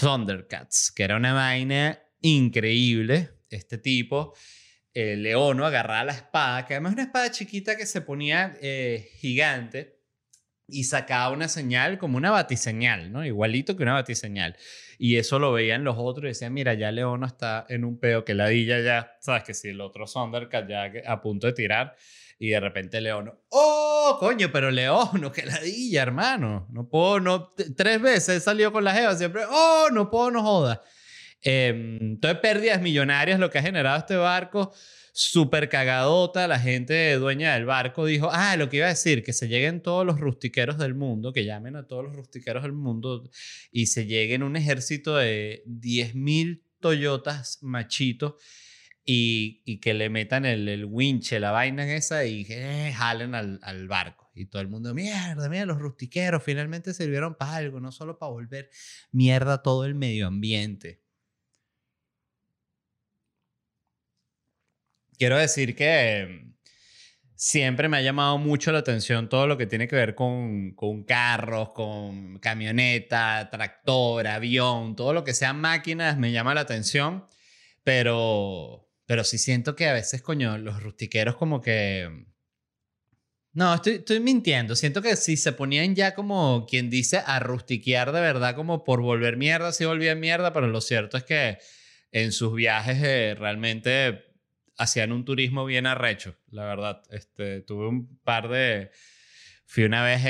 Thundercats, 0.00 0.92
que 0.92 1.02
era 1.02 1.16
una 1.16 1.32
vaina 1.32 2.00
increíble. 2.20 3.30
Este 3.50 3.78
tipo, 3.78 4.34
eh, 4.94 5.16
Leono, 5.16 5.66
agarraba 5.66 6.04
la 6.04 6.12
espada, 6.12 6.66
que 6.66 6.74
además 6.74 6.92
es 6.92 6.94
una 6.94 7.02
espada 7.04 7.30
chiquita 7.30 7.76
que 7.76 7.86
se 7.86 8.00
ponía 8.00 8.56
eh, 8.60 9.10
gigante. 9.20 9.98
y 10.72 10.84
sacaba 10.84 11.30
una 11.30 11.48
señal 11.48 11.98
como 11.98 12.16
una 12.16 12.30
batiseñal, 12.30 13.10
¿no? 13.10 13.26
Igualito 13.26 13.76
que 13.76 13.82
una 13.82 13.94
batiseñal. 13.94 14.56
Y 14.98 15.16
eso 15.16 15.40
lo 15.40 15.52
veían 15.52 15.82
los 15.82 15.96
otros 15.98 16.26
y 16.26 16.28
decían, 16.28 16.52
mira, 16.54 16.74
ya 16.74 16.92
Leono 16.92 17.26
está 17.26 17.66
en 17.68 17.84
un 17.84 17.98
peo, 17.98 18.24
que 18.24 18.34
ladilla 18.34 18.80
ya, 18.80 19.16
sabes 19.20 19.42
que 19.42 19.54
si 19.54 19.70
el 19.70 19.80
otro 19.80 20.06
Sondercat 20.06 20.68
ya 20.68 20.92
a 21.06 21.20
punto 21.20 21.48
de 21.48 21.54
tirar 21.54 21.96
y 22.38 22.48
de 22.48 22.60
repente 22.60 23.00
Leono, 23.00 23.38
oh, 23.50 24.16
coño, 24.18 24.50
pero 24.52 24.70
Leono, 24.70 25.30
que 25.32 25.44
ladilla, 25.44 26.02
hermano. 26.02 26.68
No 26.70 26.88
puedo, 26.88 27.20
no, 27.20 27.50
tres 27.76 28.00
veces 28.00 28.42
salió 28.42 28.72
con 28.72 28.82
la 28.82 28.94
jeva, 28.94 29.14
siempre, 29.14 29.42
oh, 29.48 29.88
no 29.92 30.08
puedo, 30.10 30.30
no 30.30 30.42
joda. 30.42 30.82
Eh, 31.42 31.98
entonces, 32.00 32.40
pérdidas 32.40 32.80
millonarias 32.82 33.40
lo 33.40 33.50
que 33.50 33.58
ha 33.58 33.62
generado 33.62 33.98
este 33.98 34.16
barco 34.16 34.72
súper 35.12 35.68
cagadota. 35.68 36.48
La 36.48 36.58
gente 36.58 37.14
dueña 37.14 37.54
del 37.54 37.66
barco 37.66 38.06
dijo, 38.06 38.28
ah, 38.32 38.56
lo 38.56 38.68
que 38.68 38.78
iba 38.78 38.86
a 38.86 38.90
decir, 38.90 39.22
que 39.22 39.32
se 39.32 39.48
lleguen 39.48 39.82
todos 39.82 40.06
los 40.06 40.20
rustiqueros 40.20 40.78
del 40.78 40.94
mundo, 40.94 41.32
que 41.32 41.44
llamen 41.44 41.76
a 41.76 41.86
todos 41.86 42.04
los 42.04 42.16
rustiqueros 42.16 42.62
del 42.62 42.72
mundo 42.72 43.28
y 43.70 43.86
se 43.86 44.06
lleguen 44.06 44.42
un 44.42 44.56
ejército 44.56 45.16
de 45.16 45.62
10.000 45.66 46.62
Toyotas 46.80 47.58
machitos 47.60 48.36
y, 49.04 49.62
y, 49.66 49.80
que 49.80 49.92
le 49.92 50.08
metan 50.08 50.46
el, 50.46 50.66
el 50.66 50.86
winche, 50.86 51.38
la 51.38 51.50
vaina 51.50 51.84
en 51.84 51.90
esa 51.90 52.24
y 52.24 52.46
eh, 52.48 52.92
jalen 52.96 53.34
al, 53.34 53.60
al, 53.62 53.86
barco. 53.86 54.30
Y 54.34 54.46
todo 54.46 54.62
el 54.62 54.68
mundo, 54.68 54.94
mierda, 54.94 55.48
mira, 55.50 55.66
los 55.66 55.78
rustiqueros 55.78 56.42
finalmente 56.42 56.94
sirvieron 56.94 57.34
para 57.34 57.56
algo, 57.56 57.80
no 57.80 57.92
solo 57.92 58.18
para 58.18 58.32
volver 58.32 58.70
mierda 59.12 59.62
todo 59.62 59.84
el 59.84 59.94
medio 59.94 60.26
ambiente. 60.26 61.02
Quiero 65.20 65.36
decir 65.36 65.76
que 65.76 66.46
siempre 67.34 67.90
me 67.90 67.98
ha 67.98 68.00
llamado 68.00 68.38
mucho 68.38 68.72
la 68.72 68.78
atención 68.78 69.28
todo 69.28 69.46
lo 69.46 69.58
que 69.58 69.66
tiene 69.66 69.86
que 69.86 69.94
ver 69.94 70.14
con, 70.14 70.70
con 70.74 71.04
carros, 71.04 71.72
con 71.72 72.38
camioneta, 72.38 73.50
tractor, 73.50 74.26
avión, 74.26 74.96
todo 74.96 75.12
lo 75.12 75.22
que 75.22 75.34
sean 75.34 75.60
máquinas 75.60 76.16
me 76.16 76.32
llama 76.32 76.54
la 76.54 76.62
atención, 76.62 77.26
pero, 77.84 78.88
pero 79.04 79.22
sí 79.22 79.36
siento 79.36 79.76
que 79.76 79.88
a 79.88 79.92
veces, 79.92 80.22
coño, 80.22 80.56
los 80.56 80.82
rustiqueros 80.82 81.36
como 81.36 81.60
que... 81.60 82.24
No, 83.52 83.74
estoy, 83.74 83.94
estoy 83.96 84.20
mintiendo. 84.20 84.74
Siento 84.74 85.02
que 85.02 85.16
si 85.16 85.36
se 85.36 85.52
ponían 85.52 85.94
ya 85.94 86.14
como 86.14 86.66
quien 86.66 86.88
dice 86.88 87.20
a 87.26 87.40
rustiquear 87.40 88.12
de 88.12 88.22
verdad, 88.22 88.54
como 88.54 88.84
por 88.84 89.02
volver 89.02 89.36
mierda, 89.36 89.72
sí 89.72 89.84
volvían 89.84 90.18
mierda, 90.18 90.54
pero 90.54 90.68
lo 90.68 90.80
cierto 90.80 91.18
es 91.18 91.24
que 91.24 91.58
en 92.10 92.32
sus 92.32 92.54
viajes 92.54 93.02
eh, 93.02 93.36
realmente 93.38 94.29
hacían 94.80 95.12
un 95.12 95.26
turismo 95.26 95.66
bien 95.66 95.86
arrecho, 95.86 96.36
la 96.50 96.64
verdad. 96.64 97.02
Este, 97.10 97.60
tuve 97.60 97.86
un 97.86 98.18
par 98.24 98.48
de... 98.48 98.90
Fui 99.66 99.84
una 99.84 100.02
vez 100.02 100.22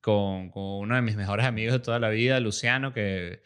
con, 0.00 0.50
con, 0.50 0.62
uno 0.62 0.94
de 0.94 1.02
mis 1.02 1.16
mejores 1.16 1.46
amigos 1.46 1.72
de 1.72 1.80
toda 1.80 1.98
la 1.98 2.10
vida, 2.10 2.38
Luciano, 2.40 2.92
que 2.92 3.42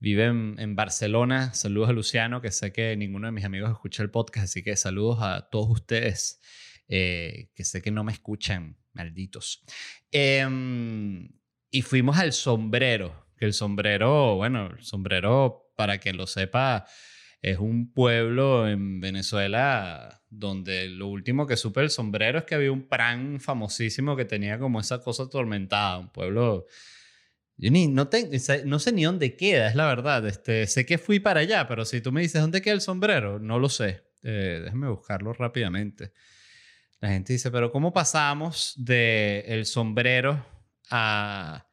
vive 0.00 0.24
en, 0.24 0.56
en, 0.58 0.74
Barcelona. 0.74 1.54
Saludos 1.54 1.90
a 1.90 1.92
Luciano, 1.92 2.42
que 2.42 2.50
sé 2.50 2.72
que 2.72 2.96
ninguno 2.96 3.28
de 3.28 3.32
mis 3.32 3.44
amigos 3.44 3.70
escucha 3.70 4.02
el 4.02 4.10
podcast, 4.10 4.44
así 4.44 4.62
que 4.64 4.76
saludos 4.76 5.18
a 5.22 5.48
todos 5.50 5.70
ustedes, 5.70 6.40
eh, 6.88 7.50
que 7.54 7.64
sé 7.64 7.80
que 7.80 7.92
no 7.92 8.02
me 8.02 8.12
escuchan, 8.12 8.76
malditos. 8.92 9.64
Eh, 10.10 10.46
y 11.70 11.82
fuimos 11.82 12.18
al 12.18 12.32
sombrero, 12.32 13.28
que 13.38 13.44
el 13.44 13.54
sombrero, 13.54 14.34
bueno, 14.34 14.72
el 14.76 14.82
sombrero, 14.82 15.72
para 15.76 15.98
quien 15.98 16.16
lo 16.16 16.26
sepa, 16.26 16.86
es 17.42 17.58
un 17.58 17.92
pueblo 17.92 18.68
en 18.68 19.00
Venezuela 19.00 20.22
donde 20.30 20.88
lo 20.88 21.08
último 21.08 21.46
que 21.46 21.56
supe 21.56 21.80
el 21.80 21.90
sombrero 21.90 22.38
es 22.38 22.44
que 22.44 22.54
había 22.54 22.70
un 22.70 22.88
pran 22.88 23.40
famosísimo 23.40 24.16
que 24.16 24.24
tenía 24.24 24.60
como 24.60 24.80
esa 24.80 25.00
cosa 25.00 25.24
atormentada, 25.24 25.98
un 25.98 26.10
pueblo... 26.10 26.66
Yo 27.56 27.70
ni, 27.70 27.86
no, 27.86 28.08
no 28.64 28.78
sé 28.78 28.92
ni 28.92 29.04
dónde 29.04 29.36
queda, 29.36 29.68
es 29.68 29.74
la 29.74 29.86
verdad. 29.86 30.26
Este, 30.26 30.66
sé 30.66 30.86
que 30.86 30.98
fui 30.98 31.20
para 31.20 31.40
allá, 31.40 31.68
pero 31.68 31.84
si 31.84 32.00
tú 32.00 32.10
me 32.10 32.22
dices 32.22 32.40
dónde 32.40 32.62
queda 32.62 32.74
el 32.74 32.80
sombrero, 32.80 33.38
no 33.38 33.58
lo 33.58 33.68
sé. 33.68 34.02
Eh, 34.22 34.60
déjame 34.64 34.88
buscarlo 34.88 35.32
rápidamente. 35.32 36.12
La 37.00 37.10
gente 37.10 37.34
dice, 37.34 37.50
pero 37.50 37.70
¿cómo 37.70 37.92
pasamos 37.92 38.72
de 38.76 39.44
el 39.48 39.66
sombrero 39.66 40.44
a 40.90 41.68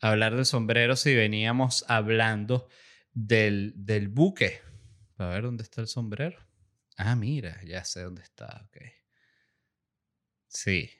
hablar 0.00 0.36
del 0.36 0.44
sombrero 0.44 0.96
si 0.96 1.14
veníamos 1.14 1.84
hablando 1.88 2.68
del, 3.14 3.72
del 3.76 4.08
buque. 4.08 4.60
A 5.16 5.26
ver 5.26 5.44
dónde 5.44 5.62
está 5.62 5.80
el 5.80 5.86
sombrero. 5.86 6.38
Ah, 6.96 7.16
mira, 7.16 7.60
ya 7.64 7.84
sé 7.84 8.02
dónde 8.02 8.22
está. 8.22 8.66
Ok. 8.68 8.82
Sí. 10.48 10.90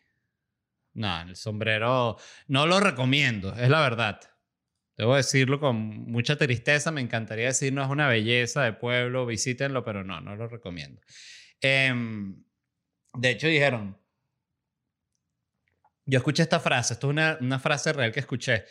No, 0.94 1.22
el 1.22 1.36
sombrero 1.36 2.16
no 2.46 2.66
lo 2.66 2.80
recomiendo, 2.80 3.52
es 3.54 3.68
la 3.68 3.80
verdad. 3.80 4.20
Debo 4.96 5.16
decirlo 5.16 5.58
con 5.58 5.76
mucha 5.76 6.36
tristeza, 6.36 6.92
me 6.92 7.00
encantaría 7.00 7.46
decir 7.46 7.72
no 7.72 7.82
es 7.82 7.90
una 7.90 8.06
belleza 8.08 8.62
de 8.62 8.74
pueblo, 8.74 9.26
visítenlo, 9.26 9.84
pero 9.84 10.04
no, 10.04 10.20
no 10.20 10.36
lo 10.36 10.46
recomiendo. 10.46 11.00
Em, 11.60 12.44
de 13.14 13.30
hecho, 13.30 13.48
dijeron, 13.48 13.98
yo 16.06 16.18
escuché 16.18 16.42
esta 16.44 16.60
frase, 16.60 16.94
esto 16.94 17.08
es 17.08 17.10
una, 17.10 17.38
una 17.40 17.58
frase 17.58 17.92
real 17.92 18.12
que 18.12 18.20
escuché. 18.20 18.64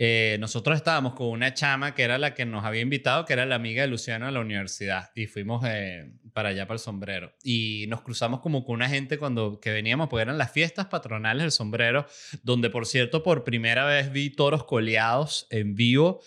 Eh, 0.00 0.36
nosotros 0.38 0.76
estábamos 0.76 1.14
con 1.14 1.26
una 1.26 1.54
chama 1.54 1.92
que 1.92 2.04
era 2.04 2.18
la 2.18 2.32
que 2.32 2.46
nos 2.46 2.64
había 2.64 2.82
invitado, 2.82 3.24
que 3.24 3.32
era 3.32 3.44
la 3.46 3.56
amiga 3.56 3.82
de 3.82 3.88
Luciano 3.88 4.28
a 4.28 4.30
la 4.30 4.38
universidad, 4.38 5.10
y 5.16 5.26
fuimos 5.26 5.64
eh, 5.66 6.12
para 6.32 6.50
allá, 6.50 6.66
para 6.66 6.76
el 6.76 6.80
sombrero. 6.80 7.32
Y 7.42 7.86
nos 7.88 8.02
cruzamos 8.02 8.40
como 8.40 8.64
con 8.64 8.76
una 8.76 8.88
gente 8.88 9.18
cuando 9.18 9.58
que 9.58 9.72
veníamos, 9.72 10.08
porque 10.08 10.22
eran 10.22 10.38
las 10.38 10.52
fiestas 10.52 10.86
patronales 10.86 11.42
del 11.42 11.50
sombrero, 11.52 12.06
donde 12.44 12.70
por 12.70 12.86
cierto, 12.86 13.24
por 13.24 13.42
primera 13.42 13.84
vez 13.86 14.12
vi 14.12 14.30
toros 14.30 14.64
coleados 14.64 15.48
en 15.50 15.74
vivo. 15.74 16.20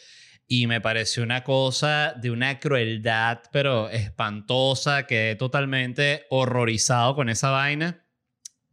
Y 0.47 0.67
me 0.67 0.81
pareció 0.81 1.23
una 1.23 1.45
cosa 1.45 2.13
de 2.21 2.29
una 2.29 2.59
crueldad, 2.59 3.39
pero 3.53 3.89
espantosa. 3.89 5.07
Quedé 5.07 5.37
totalmente 5.37 6.25
horrorizado 6.29 7.15
con 7.15 7.29
esa 7.29 7.51
vaina. 7.51 8.05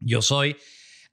Yo 0.00 0.20
soy 0.20 0.56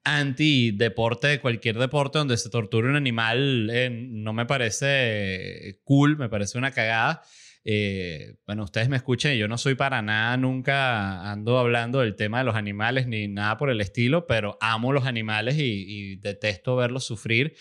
anti-deporte 0.06 1.28
de 1.28 1.42
cualquier 1.42 1.78
deporte 1.78 2.20
donde 2.20 2.38
se 2.38 2.50
torture 2.50 2.88
un 2.88 2.96
animal 2.96 3.70
eh, 3.72 3.90
no 3.90 4.32
me 4.32 4.46
parece 4.46 5.82
cool, 5.84 6.18
me 6.18 6.30
parece 6.30 6.58
una 6.58 6.72
cagada. 6.72 7.22
Eh, 7.68 8.36
bueno, 8.46 8.64
ustedes 8.64 8.90
me 8.90 8.96
escuchen, 8.96 9.36
yo 9.38 9.48
no 9.48 9.58
soy 9.58 9.74
para 9.74 10.04
nada, 10.04 10.38
nunca 10.38 11.32
ando 11.32 11.58
hablando 11.58 12.00
del 12.00 12.16
tema 12.16 12.38
de 12.38 12.44
los 12.44 12.56
animales 12.56 13.08
ni 13.08 13.28
nada 13.28 13.58
por 13.58 13.72
el 13.72 13.82
estilo, 13.82 14.28
pero 14.28 14.60
amo 14.62 14.94
los 14.94 15.06
animales 15.06 15.56
y, 15.58 16.18
detesto 16.18 16.76
verlos 16.76 17.04
sufrir. 17.04 17.56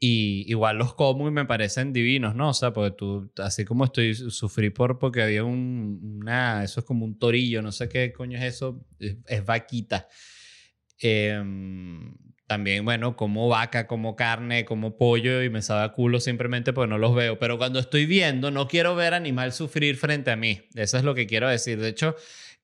Y 0.00 0.44
igual 0.48 0.76
los 0.76 0.94
como 0.94 1.26
y 1.26 1.32
me 1.32 1.44
parecen 1.46 1.92
divinos, 1.92 2.34
¿no? 2.36 2.50
O 2.50 2.54
sea, 2.54 2.72
porque 2.72 2.94
tú, 2.96 3.32
así 3.38 3.64
como 3.64 3.84
estoy, 3.84 4.14
sufrí 4.14 4.70
por 4.70 4.98
porque 4.98 5.22
había 5.22 5.42
un, 5.42 6.18
una, 6.20 6.62
eso 6.62 6.80
es 6.80 6.86
como 6.86 7.04
un 7.04 7.18
torillo, 7.18 7.62
no 7.62 7.72
sé 7.72 7.88
qué 7.88 8.12
coño 8.12 8.38
es 8.38 8.44
eso, 8.44 8.84
es 9.00 9.44
vaquita. 9.44 10.06
Em, 11.00 12.14
también, 12.46 12.84
bueno, 12.84 13.14
como 13.14 13.48
vaca, 13.48 13.86
como 13.86 14.16
carne, 14.16 14.64
como 14.64 14.96
pollo 14.96 15.42
y 15.42 15.50
me 15.50 15.60
sabe 15.60 15.84
a 15.84 15.92
culo 15.92 16.18
simplemente 16.18 16.72
porque 16.72 16.88
no 16.88 16.96
los 16.98 17.14
veo. 17.14 17.38
Pero 17.38 17.58
cuando 17.58 17.78
estoy 17.78 18.06
viendo, 18.06 18.50
no 18.50 18.68
quiero 18.68 18.96
ver 18.96 19.12
animal 19.14 19.52
sufrir 19.52 19.96
frente 19.96 20.30
a 20.30 20.36
mí. 20.36 20.62
Eso 20.74 20.96
es 20.96 21.04
lo 21.04 21.14
que 21.14 21.26
quiero 21.26 21.48
decir. 21.48 21.78
De 21.78 21.88
hecho, 21.88 22.16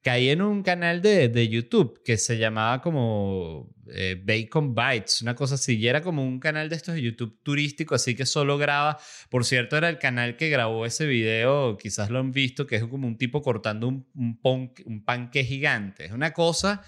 caí 0.03 0.31
en 0.31 0.41
un 0.41 0.63
canal 0.63 1.03
de, 1.03 1.29
de 1.29 1.49
YouTube 1.49 2.03
que 2.03 2.17
se 2.17 2.39
llamaba 2.39 2.81
como 2.81 3.75
eh, 3.89 4.19
Bacon 4.23 4.75
Bites, 4.75 5.21
una 5.21 5.35
cosa 5.35 5.57
así. 5.57 5.77
Y 5.77 5.87
era 5.87 6.01
como 6.01 6.25
un 6.25 6.41
canal 6.41 6.71
de 6.71 6.77
estos 6.77 6.95
de 6.95 7.03
YouTube 7.03 7.39
turístico, 7.43 7.95
así 7.95 8.15
que 8.15 8.25
solo 8.25 8.57
graba. 8.57 8.99
Por 9.29 9.45
cierto, 9.45 9.77
era 9.77 9.91
el 9.91 9.99
canal 9.99 10.37
que 10.37 10.49
grabó 10.49 10.87
ese 10.87 11.07
video, 11.07 11.77
quizás 11.77 12.09
lo 12.09 12.21
han 12.21 12.33
visto, 12.33 12.67
que 12.67 12.77
es 12.77 12.85
como 12.85 13.07
un 13.07 13.19
tipo 13.19 13.43
cortando 13.43 13.89
un, 13.89 14.07
un, 14.15 14.73
un 14.87 15.05
panque 15.05 15.45
gigante. 15.45 16.07
Es 16.07 16.13
una 16.13 16.33
cosa 16.33 16.83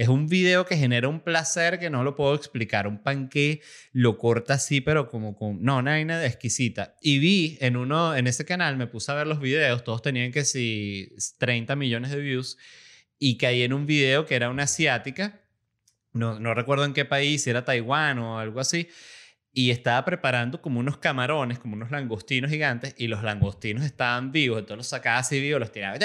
es 0.00 0.08
un 0.08 0.28
video 0.28 0.64
que 0.64 0.78
genera 0.78 1.08
un 1.08 1.20
placer 1.20 1.78
que 1.78 1.90
no 1.90 2.02
lo 2.02 2.16
puedo 2.16 2.34
explicar. 2.34 2.86
Un 2.86 3.02
panque 3.02 3.60
lo 3.92 4.16
corta 4.16 4.54
así, 4.54 4.80
pero 4.80 5.10
como 5.10 5.36
con... 5.36 5.62
No, 5.62 5.76
una 5.76 5.90
vaina 5.90 6.24
exquisita. 6.24 6.96
Y 7.02 7.18
vi 7.18 7.58
en 7.60 7.76
uno, 7.76 8.16
en 8.16 8.26
ese 8.26 8.46
canal, 8.46 8.78
me 8.78 8.86
puse 8.86 9.12
a 9.12 9.14
ver 9.14 9.26
los 9.26 9.40
videos, 9.40 9.84
todos 9.84 10.00
tenían 10.00 10.32
que 10.32 10.46
si 10.46 11.14
30 11.36 11.76
millones 11.76 12.12
de 12.12 12.18
views, 12.18 12.56
y 13.18 13.36
caí 13.36 13.62
en 13.62 13.74
un 13.74 13.84
video 13.84 14.24
que 14.24 14.36
era 14.36 14.48
una 14.48 14.62
asiática, 14.62 15.42
no, 16.14 16.40
no 16.40 16.54
recuerdo 16.54 16.86
en 16.86 16.94
qué 16.94 17.04
país, 17.04 17.42
si 17.42 17.50
era 17.50 17.66
Taiwán 17.66 18.20
o 18.20 18.38
algo 18.38 18.58
así, 18.58 18.88
y 19.52 19.70
estaba 19.70 20.04
preparando 20.04 20.62
como 20.62 20.78
unos 20.78 20.98
camarones, 20.98 21.58
como 21.58 21.74
unos 21.74 21.90
langostinos 21.90 22.50
gigantes, 22.50 22.94
y 22.96 23.08
los 23.08 23.22
langostinos 23.22 23.84
estaban 23.84 24.30
vivos, 24.30 24.58
entonces 24.60 24.76
los 24.78 24.86
sacaba 24.86 25.18
así 25.18 25.40
vivos, 25.40 25.60
los 25.60 25.72
tiraba, 25.72 25.98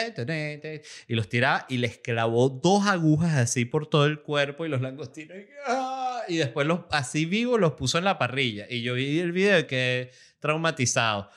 y 1.07 1.15
los 1.15 1.29
tiraba, 1.29 1.65
y 1.69 1.77
les 1.77 1.97
clavó 1.97 2.49
dos 2.49 2.87
agujas 2.87 3.35
así 3.35 3.65
por 3.65 3.87
todo 3.87 4.05
el 4.05 4.21
cuerpo, 4.21 4.65
y 4.65 4.69
los 4.69 4.81
langostinos, 4.81 5.37
¡ah! 5.67 6.23
y 6.27 6.37
después 6.37 6.65
los 6.65 6.81
así 6.89 7.25
vivos 7.25 7.59
los 7.59 7.73
puso 7.73 7.99
en 7.99 8.05
la 8.05 8.17
parrilla, 8.17 8.65
y 8.69 8.81
yo 8.81 8.95
vi 8.95 9.19
el 9.19 9.31
video 9.31 9.59
y 9.59 9.65
quedé 9.65 10.11
traumatizado. 10.39 11.29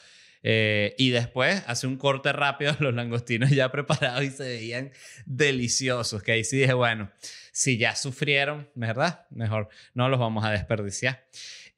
Eh, 0.43 0.95
y 0.99 1.11
después 1.11 1.65
hace 1.67 1.87
un 1.89 1.97
corte 1.97 2.33
rápido 2.33 2.75
los 2.79 2.95
langostinos 2.95 3.51
ya 3.51 3.73
preparados 3.73 4.23
y 4.23 4.31
se 4.31 4.45
veían 4.45 4.93
deliciosos, 5.27 6.23
que 6.23 6.33
ahí 6.33 6.45
sí 6.45 6.59
dije, 6.59 6.73
bueno, 6.73 7.11
si 7.53 7.77
ya 7.77 7.97
sufrieron, 7.97 8.71
¿verdad? 8.75 9.27
Mejor 9.31 9.69
no 9.95 10.09
los 10.09 10.21
vamos 10.21 10.45
a 10.45 10.51
desperdiciar. 10.51 11.27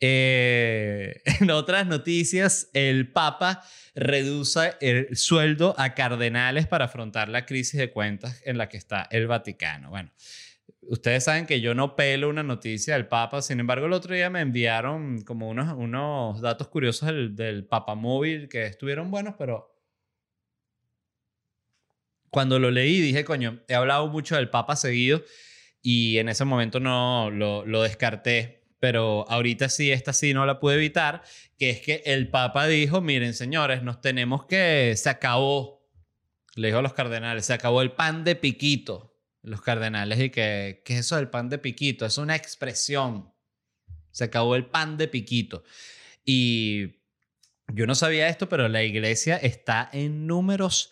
Eh, 0.01 1.23
en 1.41 1.51
otras 1.51 1.87
noticias, 1.87 2.71
el 2.73 3.13
Papa 3.13 3.63
reduce 3.95 4.75
el 4.81 5.17
sueldo 5.17 5.75
a 5.79 5.95
cardenales 5.95 6.67
para 6.67 6.87
afrontar 6.87 7.29
la 7.29 7.45
crisis 7.45 7.79
de 7.79 7.91
cuentas 7.91 8.43
en 8.45 8.59
la 8.59 8.69
que 8.69 8.79
está 8.79 9.07
el 9.11 9.27
Vaticano. 9.27 9.91
Bueno, 9.91 10.11
ustedes 10.83 11.25
saben 11.25 11.47
que 11.47 11.61
yo 11.61 11.75
no 11.75 11.97
pelo 11.97 12.29
una 12.29 12.43
noticia 12.43 12.95
del 12.95 13.09
Papa, 13.09 13.43
sin 13.43 13.61
embargo 13.61 13.87
el 13.87 13.93
otro 13.93 14.15
día 14.15 14.31
me 14.31 14.41
enviaron 14.41 15.23
como 15.23 15.49
unos, 15.49 15.73
unos 15.77 16.41
datos 16.41 16.69
curiosos 16.69 17.07
del, 17.09 17.37
del 17.37 17.67
Papa 17.67 17.95
móvil 17.95 18.49
que 18.49 18.65
estuvieron 18.65 19.11
buenos, 19.11 19.35
pero 19.39 19.77
cuando 22.31 22.59
lo 22.59 22.71
leí 22.71 23.01
dije, 23.01 23.25
coño, 23.25 23.61
he 23.69 23.75
hablado 23.75 24.07
mucho 24.07 24.37
del 24.37 24.49
Papa 24.49 24.77
seguido 24.77 25.23
y 25.83 26.19
en 26.19 26.29
ese 26.29 26.45
momento 26.45 26.79
no 26.81 27.31
lo, 27.31 27.67
lo 27.67 27.83
descarté 27.83 28.60
pero 28.81 29.27
ahorita 29.29 29.69
sí, 29.69 29.93
esta 29.93 30.15
sí 30.15 30.33
no 30.33 30.47
la 30.47 30.59
pude 30.59 30.75
evitar, 30.75 31.23
que 31.59 31.71
es 31.71 31.81
que 31.81 32.03
el 32.07 32.29
Papa 32.29 32.67
dijo, 32.67 33.03
miren 33.03 33.35
señores, 33.35 33.83
nos 33.83 34.01
tenemos 34.01 34.47
que, 34.47 34.95
se 34.97 35.11
acabó, 35.11 35.87
le 36.57 36.69
dijo 36.69 36.79
a 36.79 36.83
los 36.83 36.95
cardenales, 36.95 37.45
se 37.45 37.53
acabó 37.53 37.83
el 37.83 37.93
pan 37.93 38.25
de 38.25 38.35
piquito. 38.35 39.09
Los 39.43 39.63
cardenales 39.63 40.21
y 40.21 40.31
que, 40.31 40.83
¿qué 40.85 40.95
es 40.95 41.01
eso 41.01 41.17
del 41.17 41.31
pan 41.31 41.49
de 41.49 41.57
piquito? 41.59 42.05
Es 42.05 42.19
una 42.19 42.37
expresión. 42.37 43.33
Se 44.11 44.25
acabó 44.25 44.55
el 44.55 44.67
pan 44.67 44.99
de 44.99 45.09
piquito. 45.09 45.63
Y 46.25 47.01
yo 47.69 47.87
no 47.87 47.95
sabía 47.95 48.29
esto, 48.29 48.49
pero 48.49 48.69
la 48.69 48.83
iglesia 48.83 49.37
está 49.37 49.89
en 49.93 50.27
números 50.27 50.91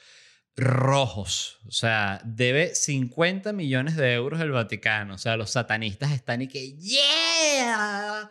rojos. 0.58 1.58
O 1.66 1.70
sea, 1.70 2.20
debe 2.24 2.74
50 2.74 3.52
millones 3.52 3.96
de 3.96 4.12
euros 4.14 4.40
el 4.40 4.50
Vaticano. 4.50 5.14
O 5.14 5.18
sea, 5.18 5.36
los 5.36 5.50
satanistas 5.50 6.12
están 6.12 6.42
y 6.42 6.48
que, 6.48 6.76
¡yeah! 6.76 8.30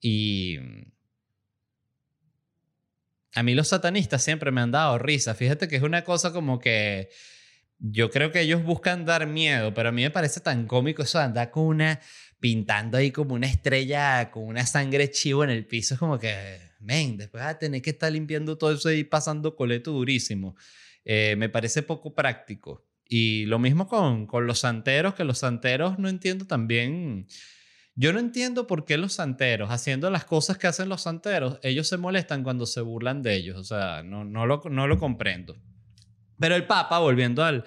Y 0.00 0.58
a 3.34 3.42
mí 3.42 3.54
los 3.54 3.68
satanistas 3.68 4.22
siempre 4.22 4.50
me 4.52 4.60
han 4.60 4.70
dado 4.70 4.98
risa. 4.98 5.34
Fíjate 5.34 5.66
que 5.66 5.76
es 5.76 5.82
una 5.82 6.04
cosa 6.04 6.32
como 6.32 6.58
que 6.58 7.10
yo 7.78 8.10
creo 8.10 8.30
que 8.30 8.40
ellos 8.40 8.62
buscan 8.62 9.04
dar 9.04 9.26
miedo, 9.26 9.74
pero 9.74 9.88
a 9.88 9.92
mí 9.92 10.02
me 10.02 10.10
parece 10.10 10.40
tan 10.40 10.66
cómico 10.66 11.02
eso 11.02 11.18
de 11.18 11.24
andar 11.24 11.50
con 11.50 11.64
una 11.64 12.00
pintando 12.38 12.98
ahí 12.98 13.10
como 13.10 13.34
una 13.34 13.46
estrella 13.46 14.30
con 14.30 14.44
una 14.44 14.66
sangre 14.66 15.10
chivo 15.10 15.44
en 15.44 15.50
el 15.50 15.66
piso. 15.66 15.94
Es 15.94 16.00
como 16.00 16.18
que, 16.18 16.60
men, 16.80 17.16
después 17.16 17.42
vas 17.42 17.54
a 17.54 17.58
tener 17.58 17.80
que 17.82 17.90
estar 17.90 18.12
limpiando 18.12 18.58
todo 18.58 18.72
eso 18.72 18.90
y 18.92 19.02
pasando 19.04 19.56
coleto 19.56 19.90
durísimo. 19.92 20.54
Eh, 21.04 21.34
me 21.36 21.48
parece 21.48 21.82
poco 21.82 22.14
práctico. 22.14 22.84
Y 23.06 23.46
lo 23.46 23.58
mismo 23.58 23.86
con, 23.86 24.26
con 24.26 24.46
los 24.46 24.60
santeros, 24.60 25.14
que 25.14 25.24
los 25.24 25.38
santeros 25.38 25.98
no 25.98 26.08
entiendo 26.08 26.46
también. 26.46 27.26
Yo 27.94 28.12
no 28.12 28.18
entiendo 28.18 28.66
por 28.66 28.84
qué 28.84 28.96
los 28.96 29.12
santeros, 29.12 29.70
haciendo 29.70 30.10
las 30.10 30.24
cosas 30.24 30.58
que 30.58 30.66
hacen 30.66 30.88
los 30.88 31.02
santeros, 31.02 31.58
ellos 31.62 31.86
se 31.86 31.96
molestan 31.96 32.42
cuando 32.42 32.66
se 32.66 32.80
burlan 32.80 33.22
de 33.22 33.34
ellos. 33.34 33.56
O 33.56 33.64
sea, 33.64 34.02
no, 34.02 34.24
no, 34.24 34.46
lo, 34.46 34.62
no 34.70 34.86
lo 34.88 34.98
comprendo. 34.98 35.56
Pero 36.38 36.56
el 36.56 36.66
Papa, 36.66 36.98
volviendo 36.98 37.44
al, 37.44 37.64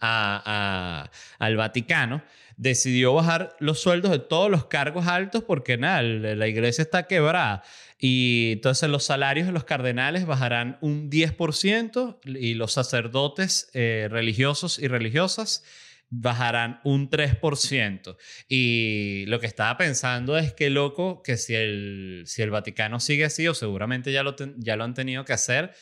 al 0.00 1.56
Vaticano, 1.56 2.22
decidió 2.56 3.14
bajar 3.14 3.56
los 3.58 3.80
sueldos 3.80 4.10
de 4.10 4.18
todos 4.18 4.50
los 4.50 4.66
cargos 4.66 5.06
altos 5.06 5.44
porque 5.44 5.78
nada, 5.78 6.02
la 6.02 6.46
iglesia 6.46 6.82
está 6.82 7.06
quebrada. 7.06 7.62
Y 8.00 8.52
entonces 8.52 8.88
los 8.88 9.04
salarios 9.04 9.46
de 9.46 9.52
los 9.52 9.64
cardenales 9.64 10.24
bajarán 10.24 10.78
un 10.80 11.10
10% 11.10 12.18
y 12.24 12.54
los 12.54 12.72
sacerdotes 12.72 13.70
eh, 13.74 14.08
religiosos 14.10 14.78
y 14.78 14.88
religiosas 14.88 15.62
bajarán 16.08 16.80
un 16.82 17.10
3%. 17.10 18.16
Y 18.48 19.26
lo 19.26 19.38
que 19.38 19.46
estaba 19.46 19.76
pensando 19.76 20.38
es 20.38 20.54
que 20.54 20.70
loco 20.70 21.22
que 21.22 21.36
si 21.36 21.54
el, 21.54 22.22
si 22.26 22.40
el 22.42 22.50
Vaticano 22.50 23.00
sigue 23.00 23.26
así, 23.26 23.46
o 23.46 23.54
seguramente 23.54 24.12
ya 24.12 24.22
lo, 24.22 24.34
ya 24.56 24.76
lo 24.76 24.84
han 24.84 24.94
tenido 24.94 25.24
que 25.26 25.34
hacer, 25.34 25.72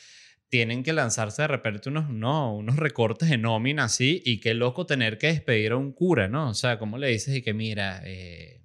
tienen 0.49 0.83
que 0.83 0.93
lanzarse 0.93 1.43
de 1.43 1.47
repente 1.47 1.89
unos, 1.89 2.09
no, 2.09 2.55
unos 2.55 2.75
recortes 2.75 3.29
de 3.29 3.37
nómina 3.37 3.85
así 3.85 4.21
y 4.25 4.39
qué 4.39 4.53
loco 4.53 4.85
tener 4.85 5.17
que 5.17 5.27
despedir 5.27 5.71
a 5.71 5.77
un 5.77 5.93
cura, 5.93 6.27
¿no? 6.27 6.49
O 6.49 6.53
sea, 6.53 6.79
¿cómo 6.79 6.97
le 6.97 7.07
dices 7.07 7.35
y 7.35 7.41
que 7.41 7.53
mira, 7.53 8.01
eh, 8.05 8.58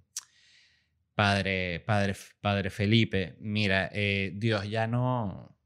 padre, 1.15 1.81
padre, 1.81 2.15
padre 2.41 2.71
Felipe, 2.71 3.37
mira, 3.41 3.91
eh, 3.93 4.33
Dios 4.35 4.69
ya 4.69 4.87
no, 4.87 5.57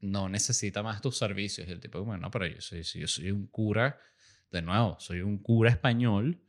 no 0.00 0.28
necesita 0.28 0.82
más 0.82 1.00
tus 1.00 1.16
servicios. 1.16 1.68
Y 1.68 1.72
el 1.72 1.80
tipo, 1.80 2.02
bueno, 2.04 2.30
pero 2.30 2.46
yo 2.46 2.60
soy, 2.60 2.84
soy 2.84 3.30
un 3.30 3.46
cura, 3.46 3.98
de 4.50 4.62
nuevo, 4.62 4.96
soy 5.00 5.22
un 5.22 5.38
cura 5.38 5.70
español, 5.70 6.42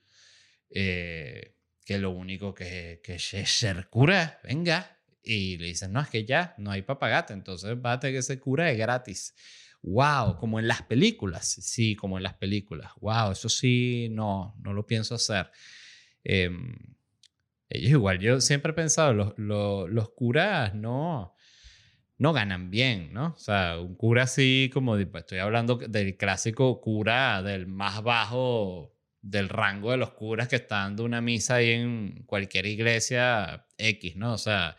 eh, 0.70 1.56
que 1.86 1.98
lo 2.00 2.12
único 2.12 2.54
que, 2.54 3.02
que 3.04 3.16
es 3.16 3.50
ser 3.50 3.88
cura, 3.90 4.40
venga. 4.44 5.00
Y 5.24 5.58
le 5.58 5.68
dicen, 5.68 5.94
no, 5.94 6.02
es 6.02 6.10
que 6.10 6.26
ya 6.26 6.54
no 6.58 6.72
hay 6.72 6.82
para 6.82 7.00
pagarte, 7.00 7.34
entonces 7.34 7.78
tener 7.82 8.16
que 8.16 8.22
ser 8.22 8.40
cura 8.40 8.66
de 8.66 8.76
gratis. 8.76 9.34
Wow, 9.82 10.38
como 10.38 10.60
en 10.60 10.68
las 10.68 10.82
películas. 10.82 11.48
Sí, 11.48 11.96
como 11.96 12.18
en 12.18 12.24
las 12.24 12.34
películas. 12.34 12.92
Wow, 13.00 13.32
eso 13.32 13.48
sí, 13.48 14.08
no, 14.12 14.56
no 14.62 14.74
lo 14.74 14.86
pienso 14.86 15.16
hacer. 15.16 15.50
Eh, 16.24 16.50
ellos 17.74 17.92
igual, 17.92 18.20
yo 18.20 18.40
siempre 18.40 18.72
he 18.72 18.76
pensado, 18.76 19.14
los, 19.14 19.34
los, 19.38 20.10
curas 20.12 20.76
no, 20.76 21.36
no 22.18 22.34
ganan 22.34 22.70
bien, 22.70 23.12
¿no? 23.14 23.34
O 23.36 23.40
sea, 23.40 23.80
un 23.80 23.96
cura 23.96 24.24
así 24.24 24.70
como, 24.74 24.98
estoy 24.98 25.40
hablando 25.40 25.76
del 25.76 26.16
clásico 26.16 26.80
cura 26.82 27.42
del 27.42 27.68
más 27.68 28.04
bajo 28.04 28.94
del 29.22 29.50
rango 29.50 29.92
de 29.92 29.98
los 29.98 30.12
curas 30.12 30.50
que 30.50 30.58
están 30.58 30.90
dando 30.92 31.06
una 31.06 31.22
misa 31.22 31.56
ahí 31.56 31.72
en 31.72 32.24
cualquier 32.26 32.66
iglesia 32.66 33.66
X, 33.78 34.16
¿no? 34.18 34.34
O 34.34 34.38
sea, 34.38 34.78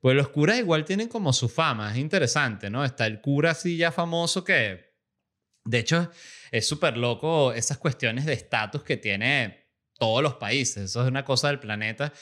pues 0.00 0.14
los 0.14 0.28
curas 0.28 0.58
igual 0.58 0.84
tienen 0.84 1.08
como 1.08 1.32
su 1.32 1.48
fama, 1.48 1.90
es 1.90 1.98
interesante, 1.98 2.70
¿no? 2.70 2.84
Está 2.84 3.06
el 3.06 3.20
cura 3.20 3.52
así 3.52 3.76
ya 3.76 3.90
famoso 3.90 4.44
que, 4.44 4.94
de 5.64 5.78
hecho, 5.78 6.10
es 6.52 6.68
súper 6.68 6.96
loco 6.96 7.52
esas 7.52 7.78
cuestiones 7.78 8.26
de 8.26 8.34
estatus 8.34 8.84
que 8.84 8.96
tiene 8.98 9.65
todos 9.98 10.22
los 10.22 10.34
países. 10.34 10.84
Eso 10.84 11.02
es 11.02 11.08
una 11.08 11.24
cosa 11.24 11.48
del 11.48 11.58
planeta 11.58 12.12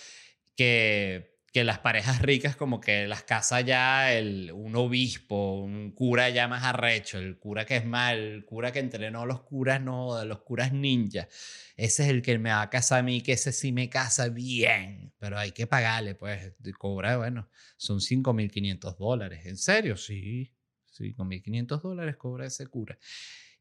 que, 0.56 1.34
que 1.52 1.64
las 1.64 1.78
parejas 1.78 2.20
ricas 2.20 2.56
como 2.56 2.80
que 2.80 3.06
las 3.06 3.22
casa 3.22 3.60
ya 3.60 4.12
el, 4.12 4.50
un 4.52 4.74
obispo, 4.76 5.60
un 5.60 5.92
cura 5.92 6.28
ya 6.30 6.48
más 6.48 6.64
arrecho, 6.64 7.18
el 7.18 7.38
cura 7.38 7.64
que 7.64 7.76
es 7.76 7.84
mal, 7.84 8.18
el 8.18 8.44
cura 8.44 8.72
que 8.72 8.80
entrenó 8.80 9.26
los 9.26 9.42
curas 9.42 9.80
no, 9.80 10.24
los 10.24 10.42
curas 10.42 10.72
ninja. 10.72 11.28
Ese 11.76 12.04
es 12.04 12.08
el 12.08 12.22
que 12.22 12.38
me 12.38 12.50
va 12.50 12.62
a 12.62 12.70
casar 12.70 13.00
a 13.00 13.02
mí, 13.02 13.20
que 13.20 13.32
ese 13.32 13.52
sí 13.52 13.72
me 13.72 13.88
casa 13.88 14.28
bien, 14.28 15.12
pero 15.18 15.38
hay 15.38 15.52
que 15.52 15.66
pagarle, 15.66 16.14
pues, 16.14 16.54
cobra, 16.78 17.16
bueno, 17.18 17.48
son 17.76 18.00
5.500 18.00 18.96
dólares. 18.96 19.46
¿En 19.46 19.56
serio? 19.56 19.96
Sí, 19.96 20.52
5.500 20.92 21.80
dólares 21.82 22.16
cobra 22.16 22.46
ese 22.46 22.66
cura. 22.66 22.98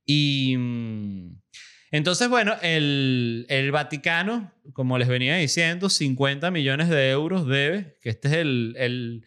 Y... 0.06 0.56
Mm, 0.58 1.42
entonces, 1.94 2.28
bueno, 2.28 2.56
el, 2.64 3.46
el, 3.50 3.72
Vaticano, 3.72 4.52
como 4.74 4.98
les 4.98 5.08
venía 5.08 5.36
diciendo, 5.36 5.90
50 5.90 6.50
millones 6.50 6.90
de 6.90 7.12
euros 7.12 7.46
debe, 7.46 8.00
que 8.02 8.10
este 8.10 8.30
es 8.30 8.34
el, 8.34 8.74
el, 8.80 9.26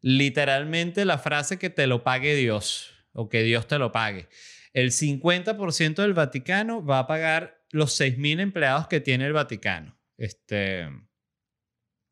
literalmente 0.00 1.04
la 1.04 1.18
frase 1.18 1.58
que 1.58 1.68
te 1.68 1.86
lo 1.86 2.04
pague 2.04 2.34
Dios 2.34 2.94
o 3.12 3.28
que 3.28 3.42
Dios 3.42 3.66
te 3.68 3.78
lo 3.78 3.92
pague. 3.92 4.26
El 4.72 4.90
50% 4.90 5.96
del 5.96 6.14
Vaticano 6.14 6.82
va 6.82 7.00
a 7.00 7.06
pagar 7.06 7.62
los 7.70 8.00
6.000 8.00 8.40
empleados 8.40 8.88
que 8.88 9.00
tiene 9.00 9.26
el 9.26 9.34
Vaticano. 9.34 9.98
Este, 10.16 10.88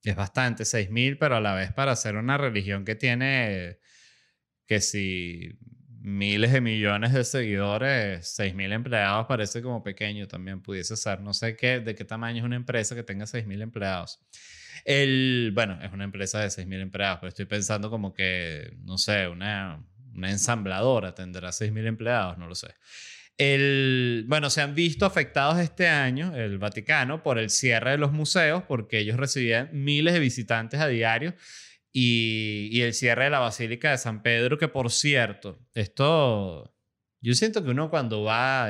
es 0.02 0.14
bastante, 0.14 0.64
6.000, 0.64 1.16
pero 1.18 1.36
a 1.36 1.40
la 1.40 1.54
vez 1.54 1.72
para 1.72 1.96
ser 1.96 2.16
una 2.16 2.36
religión 2.36 2.84
que 2.84 2.96
tiene 2.96 3.78
que 4.66 4.80
si 4.80 5.58
miles 6.06 6.52
de 6.52 6.60
millones 6.60 7.12
de 7.12 7.24
seguidores, 7.24 8.38
6.000 8.38 8.72
empleados 8.72 9.26
parece 9.26 9.60
como 9.60 9.82
pequeño 9.82 10.28
también 10.28 10.62
pudiese 10.62 10.96
ser. 10.96 11.20
No 11.20 11.34
sé 11.34 11.56
qué, 11.56 11.80
de 11.80 11.96
qué 11.96 12.04
tamaño 12.04 12.38
es 12.38 12.44
una 12.44 12.54
empresa 12.54 12.94
que 12.94 13.02
tenga 13.02 13.24
6.000 13.24 13.60
empleados. 13.60 14.20
El, 14.84 15.50
bueno, 15.52 15.80
es 15.82 15.92
una 15.92 16.04
empresa 16.04 16.40
de 16.40 16.46
6.000 16.46 16.80
empleados, 16.80 17.18
pero 17.18 17.28
estoy 17.28 17.46
pensando 17.46 17.90
como 17.90 18.14
que, 18.14 18.76
no 18.84 18.98
sé, 18.98 19.26
una, 19.26 19.84
una 20.14 20.30
ensambladora 20.30 21.12
tendrá 21.12 21.48
6.000 21.48 21.86
empleados, 21.88 22.38
no 22.38 22.46
lo 22.46 22.54
sé. 22.54 22.68
El, 23.36 24.26
bueno, 24.28 24.48
se 24.48 24.62
han 24.62 24.76
visto 24.76 25.06
afectados 25.06 25.58
este 25.58 25.88
año, 25.88 26.36
el 26.36 26.58
Vaticano, 26.58 27.24
por 27.24 27.36
el 27.38 27.50
cierre 27.50 27.90
de 27.90 27.98
los 27.98 28.12
museos, 28.12 28.62
porque 28.62 29.00
ellos 29.00 29.16
recibían 29.16 29.70
miles 29.72 30.14
de 30.14 30.20
visitantes 30.20 30.78
a 30.78 30.86
diario 30.86 31.34
y, 31.98 32.82
el 32.82 32.92
cierre 32.92 33.24
de 33.24 33.30
la 33.30 33.38
Basílica 33.38 33.90
de 33.90 33.96
San 33.96 34.22
Pedro, 34.22 34.58
que 34.58 34.68
por 34.68 34.90
cierto, 34.90 35.58
esto, 35.72 36.74
yo 37.22 37.32
siento 37.32 37.64
que 37.64 37.70
uno 37.70 37.88
cuando 37.88 38.22
va, 38.22 38.68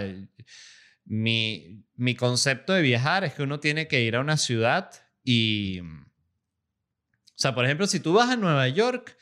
mi, 1.05 1.85
mi 1.97 2.15
concepto 2.15 2.73
de 2.73 2.83
viajar 2.83 3.25
es 3.25 3.35
que 3.35 3.43
uno 3.43 3.59
tiene 3.59 3.89
que 3.89 4.03
ir 4.03 4.15
a 4.15 4.21
una 4.21 4.37
ciudad 4.37 4.93
y, 5.25 5.81
o 5.81 7.35
sea, 7.35 7.53
por 7.53 7.65
ejemplo, 7.65 7.89
si 7.89 7.99
tú 7.99 8.13
vas 8.13 8.31
a 8.31 8.37
Nueva 8.37 8.69
York, 8.69 9.19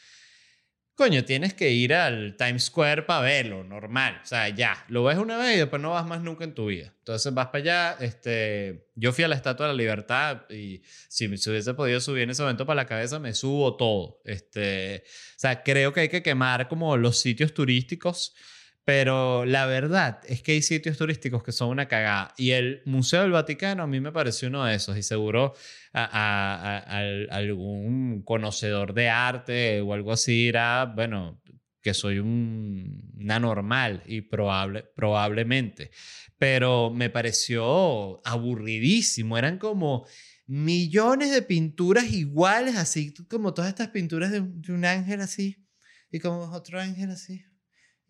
coño, 0.94 1.24
tienes 1.24 1.54
que 1.54 1.70
ir 1.70 1.94
al 1.94 2.36
Times 2.36 2.64
Square 2.64 3.02
para 3.02 3.20
verlo, 3.20 3.64
normal. 3.64 4.20
O 4.22 4.26
sea, 4.26 4.48
ya, 4.48 4.84
lo 4.88 5.04
ves 5.04 5.18
una 5.18 5.36
vez 5.36 5.56
y 5.56 5.58
después 5.58 5.80
no 5.82 5.90
vas 5.90 6.06
más 6.06 6.20
nunca 6.20 6.44
en 6.44 6.54
tu 6.54 6.66
vida. 6.66 6.94
Entonces 6.98 7.32
vas 7.34 7.46
para 7.46 7.58
allá. 7.58 7.96
Este, 8.00 8.88
yo 8.94 9.12
fui 9.12 9.24
a 9.24 9.28
la 9.28 9.34
Estatua 9.34 9.66
de 9.66 9.72
la 9.72 9.76
Libertad 9.76 10.50
y 10.50 10.82
si 11.08 11.28
me 11.28 11.36
hubiese 11.36 11.74
podido 11.74 12.00
subir 12.00 12.22
en 12.22 12.30
ese 12.30 12.42
momento 12.42 12.66
para 12.66 12.76
la 12.76 12.86
cabeza, 12.86 13.18
me 13.18 13.34
subo 13.34 13.76
todo. 13.76 14.20
Este, 14.24 15.04
o 15.06 15.38
sea, 15.38 15.62
creo 15.62 15.92
que 15.92 16.00
hay 16.00 16.08
que 16.08 16.22
quemar 16.22 16.68
como 16.68 16.96
los 16.96 17.18
sitios 17.20 17.52
turísticos. 17.54 18.34
Pero 18.84 19.46
la 19.46 19.64
verdad 19.64 20.20
es 20.26 20.42
que 20.42 20.52
hay 20.52 20.62
sitios 20.62 20.98
turísticos 20.98 21.42
que 21.42 21.52
son 21.52 21.70
una 21.70 21.88
cagada. 21.88 22.34
Y 22.36 22.50
el 22.50 22.82
Museo 22.84 23.22
del 23.22 23.32
Vaticano 23.32 23.82
a 23.82 23.86
mí 23.86 23.98
me 23.98 24.12
pareció 24.12 24.48
uno 24.48 24.64
de 24.64 24.74
esos. 24.74 24.96
Y 24.98 25.02
seguro 25.02 25.54
a, 25.94 26.82
algún 27.30 28.22
conocedor 28.24 28.92
de 28.92 29.08
arte 29.08 29.80
o 29.80 29.94
algo 29.94 30.12
así 30.12 30.32
dirá, 30.32 30.92
bueno, 30.94 31.42
que 31.80 31.94
soy 31.94 32.18
un, 32.18 33.10
anormal 33.30 34.02
y 34.06 34.20
probable, 34.20 34.84
probablemente. 34.94 35.90
Pero 36.36 36.90
me 36.90 37.08
pareció 37.08 38.20
aburridísimo. 38.26 39.38
Eran 39.38 39.58
como 39.58 40.06
millones 40.46 41.30
de 41.30 41.40
pinturas 41.40 42.12
iguales, 42.12 42.76
así 42.76 43.14
como 43.30 43.54
todas 43.54 43.70
estas 43.70 43.88
pinturas 43.88 44.30
de, 44.30 44.42
de 44.42 44.72
un 44.74 44.84
ángel 44.84 45.22
así. 45.22 45.66
Y 46.10 46.20
como 46.20 46.42
otro 46.52 46.78
ángel 46.78 47.10
así 47.10 47.44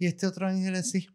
y 0.05 0.07
este 0.07 0.27
otro 0.27 0.47
ángel 0.47 0.75
así. 0.75 1.09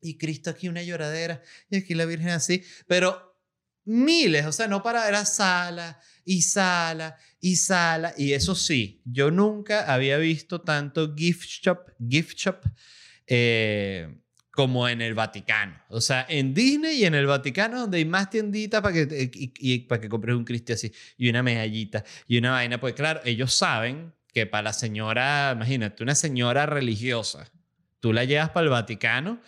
Y 0.00 0.16
Cristo 0.16 0.48
aquí 0.48 0.68
una 0.68 0.82
lloradera 0.82 1.42
y 1.68 1.76
aquí 1.76 1.94
la 1.94 2.06
Virgen 2.06 2.30
así. 2.30 2.64
Pero 2.86 3.38
miles, 3.84 4.46
o 4.46 4.52
sea, 4.52 4.66
no 4.66 4.82
para, 4.82 5.06
era 5.06 5.26
sala 5.26 6.00
y 6.24 6.42
sala 6.42 7.18
y 7.40 7.56
sala. 7.56 8.14
Y 8.16 8.32
eso 8.32 8.54
sí, 8.54 9.02
yo 9.04 9.30
nunca 9.30 9.92
había 9.92 10.16
visto 10.16 10.62
tanto 10.62 11.14
gift 11.14 11.46
shop, 11.46 11.80
gift 12.08 12.38
shop 12.38 12.56
eh, 13.26 14.22
como 14.50 14.88
en 14.88 15.02
el 15.02 15.12
Vaticano. 15.12 15.78
O 15.90 16.00
sea, 16.00 16.24
en 16.30 16.54
Disney 16.54 17.02
y 17.02 17.04
en 17.04 17.14
el 17.14 17.26
Vaticano, 17.26 17.80
donde 17.80 17.98
hay 17.98 18.06
más 18.06 18.30
tienditas 18.30 18.80
para 18.80 18.94
que, 18.94 19.30
y, 19.32 19.80
para 19.80 20.00
que 20.00 20.08
compres 20.08 20.34
un 20.34 20.44
Cristo 20.44 20.72
así, 20.72 20.90
y 21.18 21.28
una 21.28 21.42
medallita, 21.42 22.04
y 22.26 22.38
una 22.38 22.52
vaina. 22.52 22.80
Pues 22.80 22.94
claro, 22.94 23.20
ellos 23.26 23.52
saben 23.52 24.14
que 24.32 24.46
para 24.46 24.62
la 24.62 24.72
señora, 24.72 25.52
imagínate, 25.54 26.02
una 26.02 26.14
señora 26.14 26.64
religiosa 26.64 27.50
Tú 28.00 28.12
la 28.12 28.24
llevas 28.24 28.50
para 28.50 28.64
el 28.64 28.70
Vaticano 28.70 29.40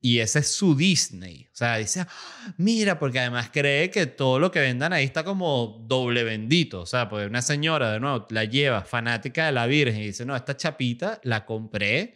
y 0.00 0.20
ese 0.20 0.40
es 0.40 0.52
su 0.52 0.76
Disney. 0.76 1.48
O 1.52 1.56
sea, 1.56 1.76
dice, 1.76 2.00
ah, 2.00 2.54
mira, 2.56 2.98
porque 2.98 3.18
además 3.18 3.50
cree 3.52 3.90
que 3.90 4.06
todo 4.06 4.38
lo 4.38 4.50
que 4.50 4.60
vendan 4.60 4.92
ahí 4.92 5.04
está 5.04 5.24
como 5.24 5.84
doble 5.86 6.22
bendito. 6.22 6.82
O 6.82 6.86
sea, 6.86 7.08
pues 7.08 7.28
una 7.28 7.42
señora, 7.42 7.92
de 7.92 8.00
nuevo, 8.00 8.26
la 8.30 8.44
lleva 8.44 8.82
fanática 8.82 9.46
de 9.46 9.52
la 9.52 9.66
Virgen 9.66 10.02
y 10.02 10.06
dice, 10.06 10.24
no, 10.24 10.36
esta 10.36 10.56
chapita 10.56 11.20
la 11.24 11.44
compré. 11.44 12.14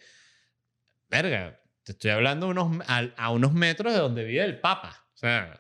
Verga, 1.11 1.61
te 1.83 1.93
estoy 1.93 2.13
hablando 2.13 2.49
unos, 2.49 2.79
a, 2.87 3.31
unos 3.31 3.53
metros 3.53 3.93
de 3.93 3.99
donde 3.99 4.25
vive 4.25 4.45
el 4.45 4.61
Papa. 4.61 5.05
O 5.15 5.17
sea. 5.17 5.59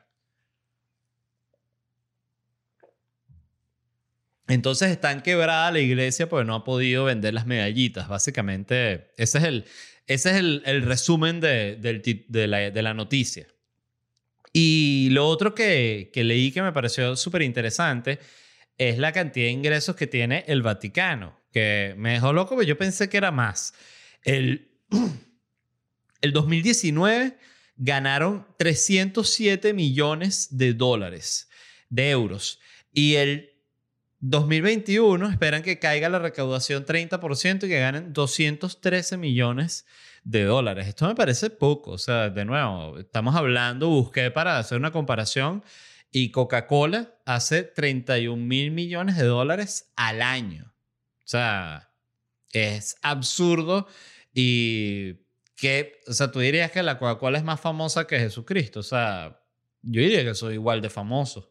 Entonces 4.46 4.90
están 4.90 5.22
quebrada 5.22 5.70
la 5.72 5.80
iglesia 5.80 6.28
porque 6.28 6.46
no 6.46 6.54
ha 6.54 6.64
podido 6.64 7.04
vender 7.04 7.34
las 7.34 7.46
medallitas. 7.46 8.08
Básicamente, 8.08 9.12
ese 9.16 9.38
es 9.38 9.44
el, 9.44 9.64
ese 10.06 10.30
es 10.30 10.36
el, 10.36 10.82
resumen 10.82 11.40
de, 11.40 11.78
la, 12.82 12.94
noticia. 12.94 13.46
Y 14.52 15.08
lo 15.10 15.28
otro 15.28 15.54
que, 15.54 16.10
leí 16.14 16.50
que 16.50 16.62
me 16.62 16.72
pareció 16.72 17.16
súper 17.16 17.42
interesante 17.42 18.18
es 18.78 18.98
la 18.98 19.12
cantidad 19.12 19.46
de 19.46 19.52
ingresos 19.52 19.96
que 19.96 20.06
tiene 20.06 20.44
el 20.48 20.62
Vaticano, 20.62 21.40
que 21.52 21.94
me 21.96 22.12
dejó 22.12 22.32
loco, 22.32 22.56
pero 22.56 22.66
yo 22.66 22.76
pensé 22.76 23.08
que 23.08 23.16
era 23.16 23.30
más. 23.30 23.74
El, 24.24 24.70
el 26.20 26.32
2019 26.32 27.38
ganaron 27.76 28.46
307 28.58 29.72
millones 29.72 30.56
de 30.56 30.74
dólares, 30.74 31.48
de 31.88 32.10
euros. 32.10 32.60
Y 32.92 33.14
el 33.14 33.51
2021 34.22 35.30
esperan 35.30 35.64
que 35.64 35.80
caiga 35.80 36.08
la 36.08 36.20
recaudación 36.20 36.86
30% 36.86 37.64
y 37.64 37.68
que 37.68 37.80
ganen 37.80 38.12
213 38.12 39.16
millones 39.16 39.84
de 40.22 40.44
dólares. 40.44 40.86
Esto 40.86 41.08
me 41.08 41.16
parece 41.16 41.50
poco. 41.50 41.90
O 41.90 41.98
sea, 41.98 42.30
de 42.30 42.44
nuevo, 42.44 43.00
estamos 43.00 43.34
hablando, 43.34 43.88
busqué 43.88 44.30
para 44.30 44.58
hacer 44.58 44.78
una 44.78 44.92
comparación 44.92 45.64
y 46.12 46.30
Coca-Cola 46.30 47.16
hace 47.26 47.64
31 47.64 48.36
mil 48.36 48.70
millones 48.70 49.16
de 49.16 49.24
dólares 49.24 49.92
al 49.96 50.22
año. 50.22 50.72
O 51.18 51.28
sea, 51.28 51.90
es 52.52 52.96
absurdo 53.02 53.88
y 54.32 55.14
que, 55.56 56.00
o 56.06 56.12
sea, 56.12 56.30
tú 56.30 56.38
dirías 56.38 56.70
que 56.70 56.84
la 56.84 56.96
Coca-Cola 56.96 57.38
es 57.38 57.44
más 57.44 57.60
famosa 57.60 58.06
que 58.06 58.20
Jesucristo. 58.20 58.80
O 58.80 58.84
sea, 58.84 59.40
yo 59.82 60.00
diría 60.00 60.22
que 60.22 60.36
soy 60.36 60.54
igual 60.54 60.80
de 60.80 60.90
famoso. 60.90 61.50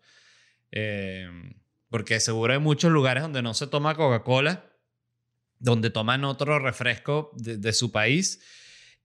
Eh, 0.72 1.28
porque 1.92 2.22
seguro 2.22 2.54
hay 2.54 2.60
muchos 2.60 2.90
lugares 2.90 3.22
donde 3.22 3.42
no 3.42 3.54
se 3.54 3.68
toma 3.68 3.96
Coca-Cola, 3.96 4.66
donde 5.60 5.90
toman 5.90 6.24
otro 6.24 6.58
refresco 6.58 7.32
de, 7.36 7.74
su 7.74 7.92
país, 7.92 8.40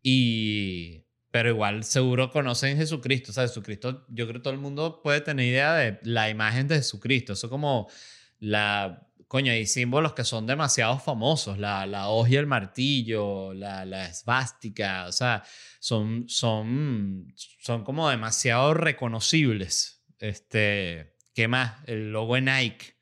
y, 0.05 1.05
pero 1.33 1.49
igual 1.49 1.83
seguro 1.83 2.31
conocen 2.31 2.77
Jesucristo. 2.77 3.33
O 3.33 3.35
sea, 3.35 3.43
Jesucristo, 3.43 4.07
yo 4.09 4.27
creo 4.27 4.39
que 4.39 4.45
todo 4.45 4.55
el 4.55 4.61
mundo 4.61 5.03
puede 5.03 5.21
tener 5.21 5.47
idea 5.47 5.75
de 5.75 5.99
la 6.05 6.31
imagen 6.31 6.69
de 6.69 6.77
Jesucristo. 6.77 7.33
Eso 7.33 7.51
como 7.51 7.91
la... 8.39 9.03
Coño, 9.27 9.51
hay 9.51 9.67
símbolos 9.67 10.13
que 10.13 10.23
son 10.23 10.47
demasiado 10.47 11.01
famosos, 11.01 11.59
la, 11.59 11.85
la 11.87 12.09
hoz 12.11 12.31
y 12.31 12.37
el 12.37 12.47
martillo, 12.47 13.53
la, 13.53 13.85
la 13.85 14.07
esvástica, 14.07 15.07
o 15.09 15.13
sea, 15.13 15.43
son, 15.81 16.29
son, 16.29 17.35
son 17.35 17.83
como 17.83 18.09
demasiado 18.09 18.75
reconocibles. 18.75 20.05
Este, 20.21 21.16
¿Qué 21.37 21.49
más? 21.49 21.75
El 21.87 22.13
logo 22.13 22.35
de 22.37 22.41
Nike. 22.41 22.95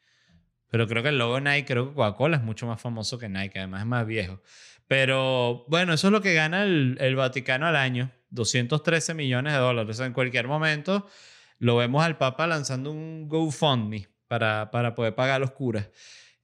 Pero 0.69 0.89
creo 0.89 1.05
que 1.05 1.11
el 1.11 1.19
logo 1.19 1.37
de 1.37 1.43
Nike, 1.43 1.67
creo 1.67 1.89
que 1.89 1.95
Coca-Cola 1.95 2.39
es 2.39 2.43
mucho 2.43 2.67
más 2.67 2.81
famoso 2.81 3.17
que 3.17 3.29
Nike, 3.29 3.61
además 3.61 3.83
es 3.83 3.87
más 3.87 4.05
viejo. 4.05 4.43
Pero 4.89 5.65
bueno, 5.69 5.93
eso 5.93 6.09
es 6.09 6.13
lo 6.13 6.21
que 6.21 6.35
gana 6.35 6.65
el, 6.65 7.15
Vaticano 7.15 7.69
al 7.69 7.77
año, 7.77 8.11
213 8.31 9.15
millones 9.15 9.53
de 9.53 9.61
dólares. 9.61 10.01
en 10.01 10.13
cualquier 10.13 10.49
momento 10.49 11.07
lo 11.61 11.77
vemos 11.77 12.05
al 12.05 12.19
Papa 12.19 12.49
lanzando 12.49 12.91
un 12.91 13.29
GoFundMe 13.29 14.09
para, 14.27 14.73
para 14.73 14.97
poder 14.97 15.15
pagar 15.15 15.41
los 15.41 15.53
curas. 15.53 15.89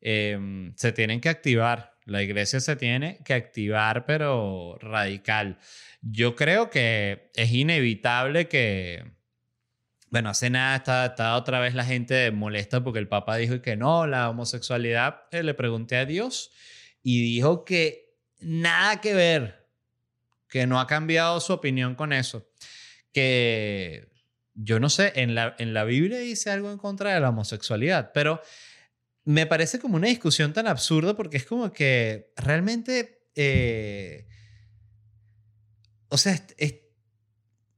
Em, 0.01 0.73
se 0.77 0.93
tienen 0.93 1.21
que 1.21 1.29
activar, 1.29 1.99
la 2.05 2.23
iglesia 2.23 2.61
se 2.61 2.77
tiene 2.77 3.19
que 3.25 3.35
activar, 3.35 4.07
pero 4.07 4.79
radical. 4.81 5.59
Yo 6.03 6.37
creo 6.37 6.71
que 6.71 7.33
es 7.35 7.51
inevitable 7.51 8.47
que, 8.47 9.20
bueno, 10.11 10.31
hace 10.31 10.51
nada 10.51 10.77
está, 11.07 11.37
otra 11.37 11.61
vez 11.61 11.75
la 11.75 11.85
gente 11.85 12.33
molesta 12.33 12.83
porque 12.83 12.99
el 12.99 13.09
Papa 13.09 13.37
dijo 13.37 13.63
que 13.63 13.77
no, 13.77 14.09
la 14.09 14.29
homosexualidad, 14.29 15.23
eh, 15.31 15.45
le 15.45 15.55
pregunté 15.55 15.97
a 15.97 16.05
Dios 16.05 16.51
y 17.01 17.23
dijo 17.23 17.65
que 17.65 18.17
nada 18.41 19.01
que 19.01 19.15
ver, 19.15 19.69
que 20.49 20.67
no 20.67 20.81
ha 20.81 20.89
cambiado 20.89 21.39
su 21.41 21.53
opinión 21.53 21.95
con 21.95 22.13
eso, 22.13 22.51
que 23.13 24.11
yo 24.55 24.81
no 24.81 24.91
sé, 24.91 25.13
en 25.15 25.37
la, 25.37 25.85
Biblia 25.85 26.19
dice 26.19 26.51
algo 26.51 26.73
en 26.73 26.79
contra 26.79 27.15
de 27.15 27.21
la 27.21 27.29
homosexualidad, 27.29 28.11
pero 28.13 28.43
me 29.25 29.47
parece 29.47 29.79
como 29.79 29.95
una 29.95 30.09
discusión 30.09 30.53
tan 30.53 30.67
absurda 30.67 31.15
porque 31.15 31.37
es 31.37 31.47
como 31.47 31.73
que 31.73 32.33
realmente, 32.37 33.29
eh, 33.37 34.27
o 36.09 36.19
sea, 36.19 36.35
es, 36.59 36.75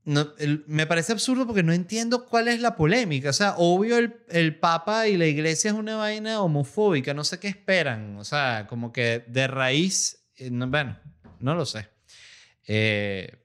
no, 0.04 0.32
me 0.66 0.86
parece 0.86 1.12
absurdo 1.12 1.46
porque 1.46 1.62
no 1.62 1.72
entiendo 1.72 2.26
cuál 2.26 2.48
es 2.48 2.60
la 2.60 2.76
polémica. 2.76 3.30
O 3.30 3.32
sea, 3.32 3.54
obvio 3.56 3.98
el, 3.98 4.16
el, 4.28 4.58
Papa 4.58 5.06
y 5.06 5.16
la 5.16 5.26
iglesia 5.26 5.70
es 5.70 5.76
una 5.76 5.96
vaina 5.96 6.42
homofóbica, 6.42 7.14
no 7.14 7.24
sé 7.24 7.38
qué 7.38 7.48
esperan. 7.48 8.16
O 8.16 8.24
sea, 8.24 8.66
como 8.68 8.92
que 8.92 9.24
de 9.28 9.46
raíz, 9.46 10.26
eh, 10.36 10.50
bueno, 10.50 10.98
no 11.38 11.54
lo 11.54 11.64
sé. 11.64 11.88
Eh, 12.66 13.36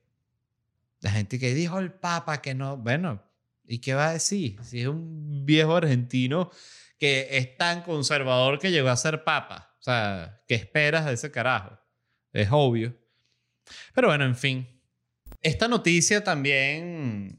la 1.02 1.12
gente 1.12 1.38
que 1.39 1.54
dijo 1.54 1.80
el 1.80 1.91
Papa 1.91 2.41
que 2.41 2.56
no, 2.56 2.78
bueno, 2.78 3.24
¿y 3.65 3.80
qué 3.80 3.93
va 3.93 4.10
a 4.10 4.13
decir? 4.13 4.58
Si 4.63 4.82
es 4.82 4.88
un 4.88 5.46
viejo 5.46 5.76
argentino 5.76 6.50
que 6.98 7.28
es 7.38 7.56
tan 7.58 7.84
conservador 7.84 8.58
que 8.58 8.72
llegó 8.72 8.89
a 8.89 8.98
ser 8.98 9.24
Papa. 9.24 9.76
O 9.80 9.84
sea, 9.84 10.41
¿qué 10.48 10.56
esperas 10.56 11.06
de 11.06 11.13
ese 11.13 11.30
carajo? 11.32 11.78
Es 12.34 12.50
obvio. 12.52 12.96
Pero 13.93 14.08
bueno, 14.08 14.26
en 14.26 14.36
fin. 14.36 14.77
Esta 15.41 15.67
noticia 15.67 16.23
también 16.23 17.38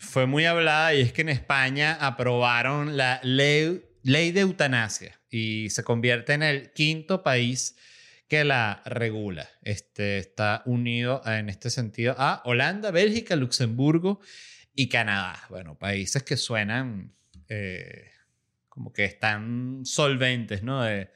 fue 0.00 0.26
muy 0.26 0.44
hablada 0.44 0.94
y 0.94 1.00
es 1.00 1.12
que 1.12 1.22
en 1.22 1.28
España 1.28 1.94
aprobaron 2.00 2.96
la 2.96 3.20
ley, 3.22 3.82
de 4.02 4.40
eutanasia 4.40 5.20
y 5.30 5.70
se 5.70 5.82
convierte 5.82 6.34
en 6.34 6.42
el 6.42 6.72
quinto 6.72 7.22
país 7.22 7.76
que 8.28 8.44
la 8.44 8.82
regula. 8.86 9.48
Este, 9.62 10.18
está 10.18 10.62
unido 10.66 11.22
en 11.26 11.48
este 11.48 11.70
sentido 11.70 12.14
a 12.18 12.42
Holanda, 12.44 12.90
Bélgica, 12.90 13.36
Luxemburgo 13.36 14.20
y 14.74 14.88
Canadá. 14.88 15.44
Bueno, 15.48 15.78
países 15.78 16.22
que 16.22 16.36
suenan 16.36 17.14
eh, 17.48 18.10
como 18.68 18.92
que 18.92 19.04
están 19.04 19.82
solventes, 19.84 20.62
¿no? 20.62 20.82
De, 20.82 21.10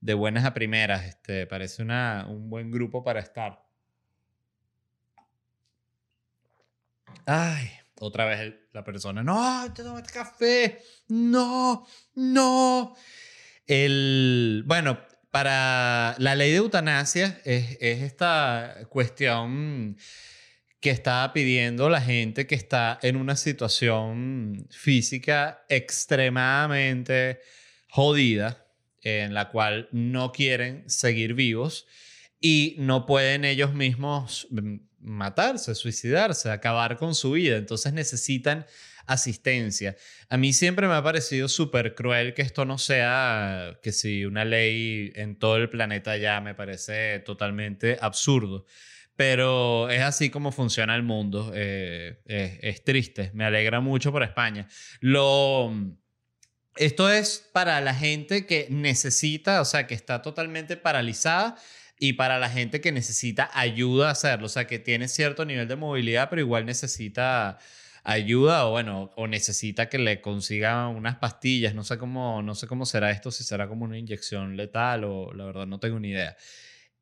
de 0.00 0.14
buenas 0.14 0.44
a 0.44 0.54
primeras. 0.54 1.06
Este, 1.06 1.46
parece 1.46 1.82
una, 1.82 2.26
un 2.28 2.50
buen 2.50 2.70
grupo 2.70 3.02
para 3.02 3.20
estar. 3.20 3.67
Ay, 7.26 7.70
otra 8.00 8.24
vez 8.24 8.54
la 8.72 8.84
persona, 8.84 9.22
no, 9.22 9.72
te 9.74 9.82
tomaste 9.82 10.12
café, 10.12 10.78
no, 11.08 11.86
no. 12.14 12.94
El, 13.66 14.62
bueno, 14.66 14.98
para 15.30 16.14
la 16.18 16.34
ley 16.34 16.52
de 16.52 16.56
eutanasia 16.56 17.40
es, 17.44 17.76
es 17.80 18.02
esta 18.02 18.76
cuestión 18.88 19.96
que 20.80 20.90
está 20.90 21.32
pidiendo 21.32 21.88
la 21.88 22.00
gente 22.00 22.46
que 22.46 22.54
está 22.54 22.98
en 23.02 23.16
una 23.16 23.36
situación 23.36 24.66
física 24.70 25.64
extremadamente 25.68 27.40
jodida, 27.88 28.66
en 29.02 29.34
la 29.34 29.48
cual 29.48 29.88
no 29.92 30.32
quieren 30.32 30.88
seguir 30.88 31.34
vivos 31.34 31.86
y 32.40 32.76
no 32.78 33.06
pueden 33.06 33.44
ellos 33.44 33.74
mismos 33.74 34.46
mm, 34.50 34.76
matarse, 35.00 35.74
suicidarse, 35.74 36.50
acabar 36.50 36.96
con 36.96 37.14
su 37.14 37.32
vida. 37.32 37.56
Entonces 37.56 37.92
necesitan 37.92 38.66
asistencia. 39.06 39.96
A 40.28 40.36
mí 40.36 40.52
siempre 40.52 40.86
me 40.86 40.94
ha 40.94 41.02
parecido 41.02 41.48
súper 41.48 41.94
cruel 41.94 42.34
que 42.34 42.42
esto 42.42 42.64
no 42.64 42.78
sea 42.78 43.78
que 43.82 43.90
si 43.90 44.24
una 44.24 44.44
ley 44.44 45.12
en 45.16 45.38
todo 45.38 45.56
el 45.56 45.70
planeta 45.70 46.16
ya 46.16 46.40
me 46.40 46.54
parece 46.54 47.18
totalmente 47.20 47.98
absurdo. 48.00 48.66
Pero 49.16 49.90
es 49.90 50.02
así 50.02 50.30
como 50.30 50.52
funciona 50.52 50.94
el 50.94 51.02
mundo. 51.02 51.50
Eh, 51.54 52.20
es, 52.26 52.84
triste. 52.84 53.32
Me 53.34 53.44
alegra 53.44 53.80
mucho 53.80 54.12
por 54.12 54.22
España. 54.22 54.68
Lo, 55.00 55.72
esto 56.76 57.10
es 57.10 57.48
para 57.52 57.80
la 57.80 57.94
gente 57.94 58.46
que 58.46 58.68
necesita, 58.70 59.60
o 59.60 59.64
sea, 59.64 59.88
que 59.88 59.94
está 59.94 60.22
totalmente 60.22 60.76
paralizada 60.76 61.56
y 61.98 62.14
para 62.14 62.38
la 62.38 62.48
gente 62.48 62.80
que 62.80 62.92
necesita 62.92 63.50
ayuda 63.54 64.08
a 64.08 64.12
hacerlo. 64.12 64.46
O 64.46 64.48
sea, 64.48 64.66
que 64.66 64.78
tiene 64.78 65.08
cierto 65.08 65.44
nivel 65.44 65.68
de 65.68 65.76
movilidad, 65.76 66.30
pero 66.30 66.40
igual 66.40 66.66
necesita 66.66 67.58
ayuda 68.04 68.66
o 68.66 68.70
bueno, 68.70 69.12
o 69.16 69.26
necesita 69.26 69.88
que 69.88 69.98
le 69.98 70.20
consiga 70.20 70.88
unas 70.88 71.16
pastillas. 71.16 71.74
No 71.74 71.84
sé 71.84 71.98
cómo, 71.98 72.42
no 72.42 72.54
sé 72.54 72.66
cómo 72.66 72.86
será 72.86 73.10
esto, 73.10 73.30
si 73.30 73.44
será 73.44 73.68
como 73.68 73.84
una 73.84 73.98
inyección 73.98 74.56
letal 74.56 75.04
o 75.04 75.32
la 75.34 75.44
verdad 75.44 75.66
no 75.66 75.80
tengo 75.80 75.98
ni 76.00 76.10
idea. 76.10 76.36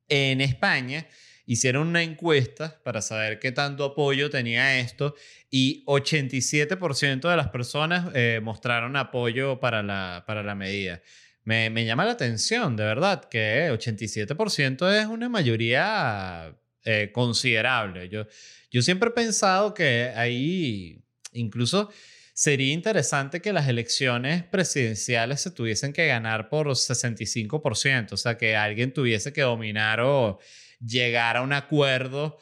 En 0.09 0.41
España 0.41 1.07
hicieron 1.47 1.89
una 1.89 2.03
encuesta 2.03 2.81
para 2.83 3.03
saber 3.03 3.39
qué 3.39 3.53
tanto 3.53 3.85
apoyo 3.85 4.31
tenía 4.31 4.81
esto 4.81 5.15
y 5.51 5.85
87% 5.87 7.31
de 7.31 7.37
las 7.37 7.49
personas 7.49 8.11
eh, 8.15 8.41
mostraron 8.43 8.97
apoyo 8.97 9.61
para 9.61 9.83
la, 9.83 10.25
para 10.27 10.43
la 10.43 10.55
medida. 10.55 11.03
Me, 11.47 11.71
me, 11.71 11.85
llama 11.85 12.05
la 12.05 12.11
atención, 12.11 12.77
de 12.77 12.85
verdad, 12.85 13.29
que 13.29 13.71
87% 13.71 15.01
es 15.01 15.07
una 15.07 15.29
mayoría 15.29 16.55
eh, 16.85 17.11
considerable. 17.13 18.09
Yo, 18.09 18.27
yo 18.71 18.83
siempre 18.83 19.11
he 19.11 19.13
pensado 19.13 19.73
que 19.73 20.13
ahí 20.17 21.05
incluso 21.33 21.91
sería 22.35 22.73
interesante 22.73 23.41
que 23.41 23.53
las 23.53 23.69
elecciones 23.69 24.43
presidenciales 24.43 25.41
se 25.41 25.53
tuviesen 25.53 25.93
que 25.93 26.09
ganar 26.09 26.49
por 26.49 26.67
65%, 26.67 28.13
o 28.13 28.17
sea, 28.17 28.37
que 28.37 28.57
alguien 28.57 28.93
tuviese 28.93 29.33
que 29.33 29.43
dominar 29.43 30.01
o 30.01 30.41
llegar 30.85 31.37
a 31.37 31.43
un 31.43 31.53
acuerdo 31.53 32.39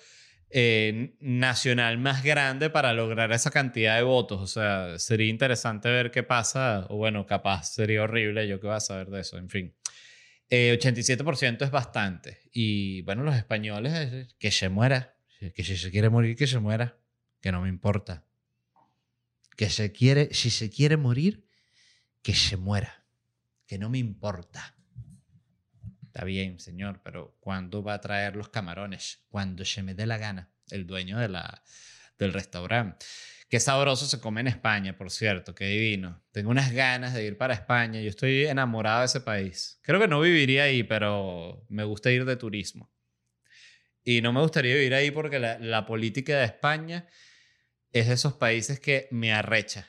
eh, 0.56 1.16
nacional 1.18 1.98
más 1.98 2.22
grande 2.22 2.70
para 2.70 2.92
lograr 2.92 3.32
esa 3.32 3.50
cantidad 3.50 3.96
de 3.96 4.04
votos. 4.04 4.40
O 4.40 4.46
sea, 4.46 5.00
sería 5.00 5.26
interesante 5.26 5.88
ver 5.88 6.12
qué 6.12 6.22
pasa, 6.22 6.86
o 6.90 6.96
bueno, 6.96 7.26
capaz 7.26 7.72
sería 7.72 8.04
horrible, 8.04 8.46
yo 8.46 8.60
qué 8.60 8.68
voy 8.68 8.76
a 8.76 8.80
saber 8.80 9.08
de 9.10 9.20
eso, 9.20 9.36
en 9.36 9.50
fin. 9.50 9.74
87% 10.48 11.60
eh, 11.60 11.64
es 11.64 11.70
bastante. 11.72 12.38
Y 12.52 13.02
bueno, 13.02 13.24
los 13.24 13.34
españoles, 13.34 14.36
que 14.38 14.52
se 14.52 14.68
muera, 14.68 15.16
que 15.40 15.64
si 15.64 15.76
se 15.76 15.90
quiere 15.90 16.08
morir, 16.08 16.36
que 16.36 16.46
se 16.46 16.60
muera, 16.60 16.98
que 17.40 17.50
no 17.50 17.60
me 17.60 17.68
importa. 17.68 18.24
Que 19.56 19.70
se 19.70 19.90
quiere, 19.90 20.32
si 20.34 20.50
se 20.50 20.70
quiere 20.70 20.96
morir, 20.96 21.48
que 22.22 22.36
se 22.36 22.56
muera, 22.56 23.04
que 23.66 23.76
no 23.76 23.90
me 23.90 23.98
importa. 23.98 24.76
Está 26.14 26.27
bien, 26.27 26.61
señor, 26.61 27.00
pero 27.03 27.37
¿cuándo 27.40 27.83
va 27.83 27.94
a 27.94 28.00
traer 28.00 28.37
los 28.37 28.48
camarones? 28.48 29.24
Cuando 29.31 29.64
se 29.64 29.83
me 29.83 29.94
dé 29.94 30.07
la 30.07 30.16
gana, 30.16 30.48
el 30.70 30.87
dueño 30.87 31.18
del 31.18 32.33
restaurante. 32.33 33.05
Qué 33.48 33.59
sabroso 33.59 34.07
se 34.07 34.20
come 34.20 34.40
en 34.40 34.46
España, 34.46 34.96
por 34.96 35.11
cierto, 35.11 35.57
qué 35.57 35.66
divino. 35.66 36.22
Tengo 36.31 36.50
unas 36.50 36.70
ganas 36.70 37.14
de 37.14 37.24
ir 37.24 37.37
para 37.37 37.55
España. 37.55 38.00
Yo 38.00 38.11
estoy 38.11 38.46
enamorado 38.46 39.00
de 39.00 39.07
ese 39.07 39.22
país. 39.22 39.81
Creo 39.83 39.98
que 39.98 40.07
no 40.07 40.20
viviría 40.20 40.62
ahí, 40.62 40.85
pero 40.85 41.66
me 41.68 41.83
gusta 41.83 42.12
ir 42.12 42.24
de 42.24 42.37
turismo. 42.37 42.88
Y 44.05 44.22
no 44.22 44.33
me 44.33 44.40
gustaría 44.40 44.77
vivir 44.77 44.94
ahí 44.94 45.11
porque 45.11 45.40
la, 45.40 45.59
la 45.59 45.85
política 45.85 46.38
de 46.38 46.44
España 46.44 47.09
es 47.90 48.07
de 48.07 48.14
esos 48.14 48.35
países 48.35 48.79
que 48.79 49.09
me 49.11 49.33
arrecha. 49.33 49.88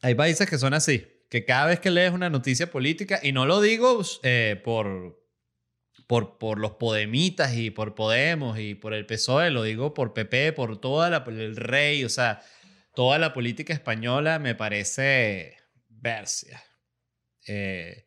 Hay 0.00 0.14
países 0.14 0.48
que 0.48 0.56
son 0.56 0.72
así 0.72 1.19
que 1.30 1.44
cada 1.44 1.66
vez 1.66 1.78
que 1.78 1.90
lees 1.90 2.12
una 2.12 2.28
noticia 2.28 2.70
política, 2.70 3.20
y 3.22 3.32
no 3.32 3.46
lo 3.46 3.60
digo 3.60 4.02
eh, 4.24 4.60
por, 4.62 5.24
por, 6.08 6.38
por 6.38 6.58
los 6.58 6.72
Podemitas 6.72 7.54
y 7.54 7.70
por 7.70 7.94
Podemos 7.94 8.58
y 8.58 8.74
por 8.74 8.92
el 8.92 9.06
PSOE, 9.06 9.50
lo 9.50 9.62
digo 9.62 9.94
por 9.94 10.12
PP, 10.12 10.52
por 10.52 10.80
toda 10.80 11.08
la, 11.08 11.24
el 11.28 11.56
rey, 11.56 12.04
o 12.04 12.08
sea, 12.08 12.42
toda 12.94 13.18
la 13.18 13.32
política 13.32 13.72
española 13.72 14.40
me 14.40 14.56
parece 14.56 15.56
versia. 15.88 16.62
Eh, 17.46 18.06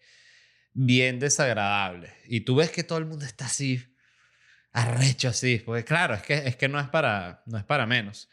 bien 0.74 1.20
desagradable. 1.20 2.14
Y 2.26 2.42
tú 2.42 2.56
ves 2.56 2.72
que 2.72 2.84
todo 2.84 2.98
el 2.98 3.06
mundo 3.06 3.26
está 3.26 3.46
así, 3.46 3.82
arrecho 4.74 5.30
así, 5.30 5.62
porque 5.66 5.86
claro, 5.86 6.14
es 6.14 6.24
que, 6.24 6.34
es 6.34 6.58
que 6.58 6.68
no, 6.68 6.80
es 6.80 6.90
para, 6.90 7.42
no 7.46 7.58
es 7.58 7.64
para 7.64 7.86
menos 7.86 8.30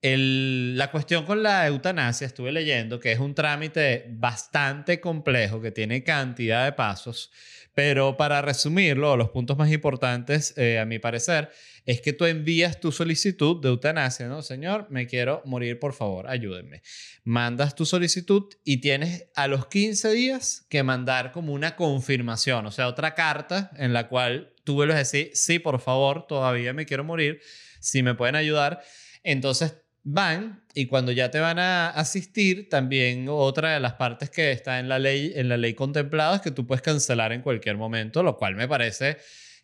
la 0.00 0.90
cuestión 0.90 1.24
con 1.24 1.42
la 1.42 1.66
eutanasia, 1.66 2.26
estuve 2.26 2.52
leyendo 2.52 3.00
que 3.00 3.12
es 3.12 3.18
un 3.18 3.34
trámite 3.34 4.06
bastante 4.10 5.00
complejo, 5.00 5.60
que 5.60 5.72
tiene 5.72 6.04
cantidad 6.04 6.64
de 6.64 6.72
pasos, 6.72 7.32
pero 7.74 8.16
para 8.16 8.42
resumirlo, 8.42 9.16
los 9.16 9.30
puntos 9.30 9.56
más 9.56 9.70
importantes, 9.72 10.54
eh, 10.56 10.78
a 10.78 10.84
mi 10.84 10.98
parecer, 10.98 11.50
es 11.84 12.00
que 12.00 12.12
tú 12.12 12.26
envías 12.26 12.80
tu 12.80 12.92
solicitud 12.92 13.60
de 13.60 13.68
eutanasia, 13.68 14.28
¿no? 14.28 14.42
Señor, 14.42 14.86
me 14.90 15.06
quiero 15.06 15.42
morir, 15.44 15.78
por 15.78 15.94
favor, 15.94 16.28
ayúdenme. 16.28 16.82
Mandas 17.24 17.74
tu 17.74 17.86
solicitud 17.86 18.44
y 18.64 18.78
tienes 18.78 19.26
a 19.34 19.48
los 19.48 19.66
15 19.66 20.10
días 20.10 20.66
que 20.68 20.82
mandar 20.82 21.32
como 21.32 21.52
una 21.52 21.76
confirmación, 21.76 22.66
o 22.66 22.70
sea, 22.70 22.88
otra 22.88 23.14
carta 23.14 23.70
en 23.76 23.92
la 23.92 24.08
cual 24.08 24.54
tú 24.64 24.74
vuelves 24.74 24.96
a 24.96 24.98
decir, 24.98 25.30
sí, 25.34 25.58
por 25.58 25.80
favor, 25.80 26.26
todavía 26.26 26.72
me 26.72 26.84
quiero 26.84 27.04
morir, 27.04 27.40
si 27.80 28.02
me 28.02 28.14
pueden 28.14 28.36
ayudar. 28.36 28.82
Entonces 29.22 29.76
van 30.10 30.64
y 30.72 30.86
cuando 30.86 31.12
ya 31.12 31.30
te 31.30 31.38
van 31.38 31.58
a 31.58 31.90
asistir, 31.90 32.70
también 32.70 33.26
otra 33.28 33.74
de 33.74 33.80
las 33.80 33.94
partes 33.94 34.30
que 34.30 34.52
está 34.52 34.78
en 34.78 34.88
la 34.88 34.98
ley, 34.98 35.32
en 35.36 35.50
la 35.50 35.58
ley 35.58 35.74
contemplada 35.74 36.36
es 36.36 36.40
que 36.40 36.50
tú 36.50 36.66
puedes 36.66 36.80
cancelar 36.80 37.32
en 37.32 37.42
cualquier 37.42 37.76
momento, 37.76 38.22
lo 38.22 38.38
cual 38.38 38.54
me 38.54 38.66
parece 38.66 39.18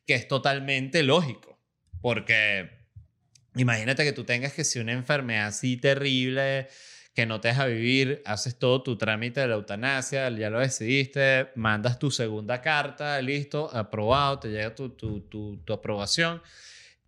que 0.07 0.14
es 0.14 0.28
totalmente 0.28 1.02
lógico, 1.02 1.59
porque 2.02 2.68
imagínate 3.57 4.04
que 4.04 4.12
tú 4.12 4.24
tengas 4.24 4.52
que 4.52 4.64
si 4.64 4.78
una 4.80 4.92
enfermedad 4.92 5.46
así 5.46 5.78
terrible 5.78 6.68
que 7.14 7.24
no 7.24 7.40
te 7.40 7.48
deja 7.48 7.64
vivir, 7.64 8.20
haces 8.26 8.59
todo 8.59 8.83
tu 8.83 8.98
trámite 8.98 9.40
de 9.40 9.48
la 9.48 9.54
eutanasia, 9.54 10.28
ya 10.28 10.50
lo 10.50 10.59
decidiste, 10.59 11.48
mandas 11.54 11.98
tu 11.98 12.11
segunda 12.11 12.61
carta, 12.61 13.22
listo, 13.22 13.74
aprobado, 13.74 14.40
te 14.40 14.48
llega 14.48 14.74
tu, 14.74 14.90
tu, 14.90 15.20
tu, 15.20 15.57
tu 15.64 15.72
aprobación 15.72 16.42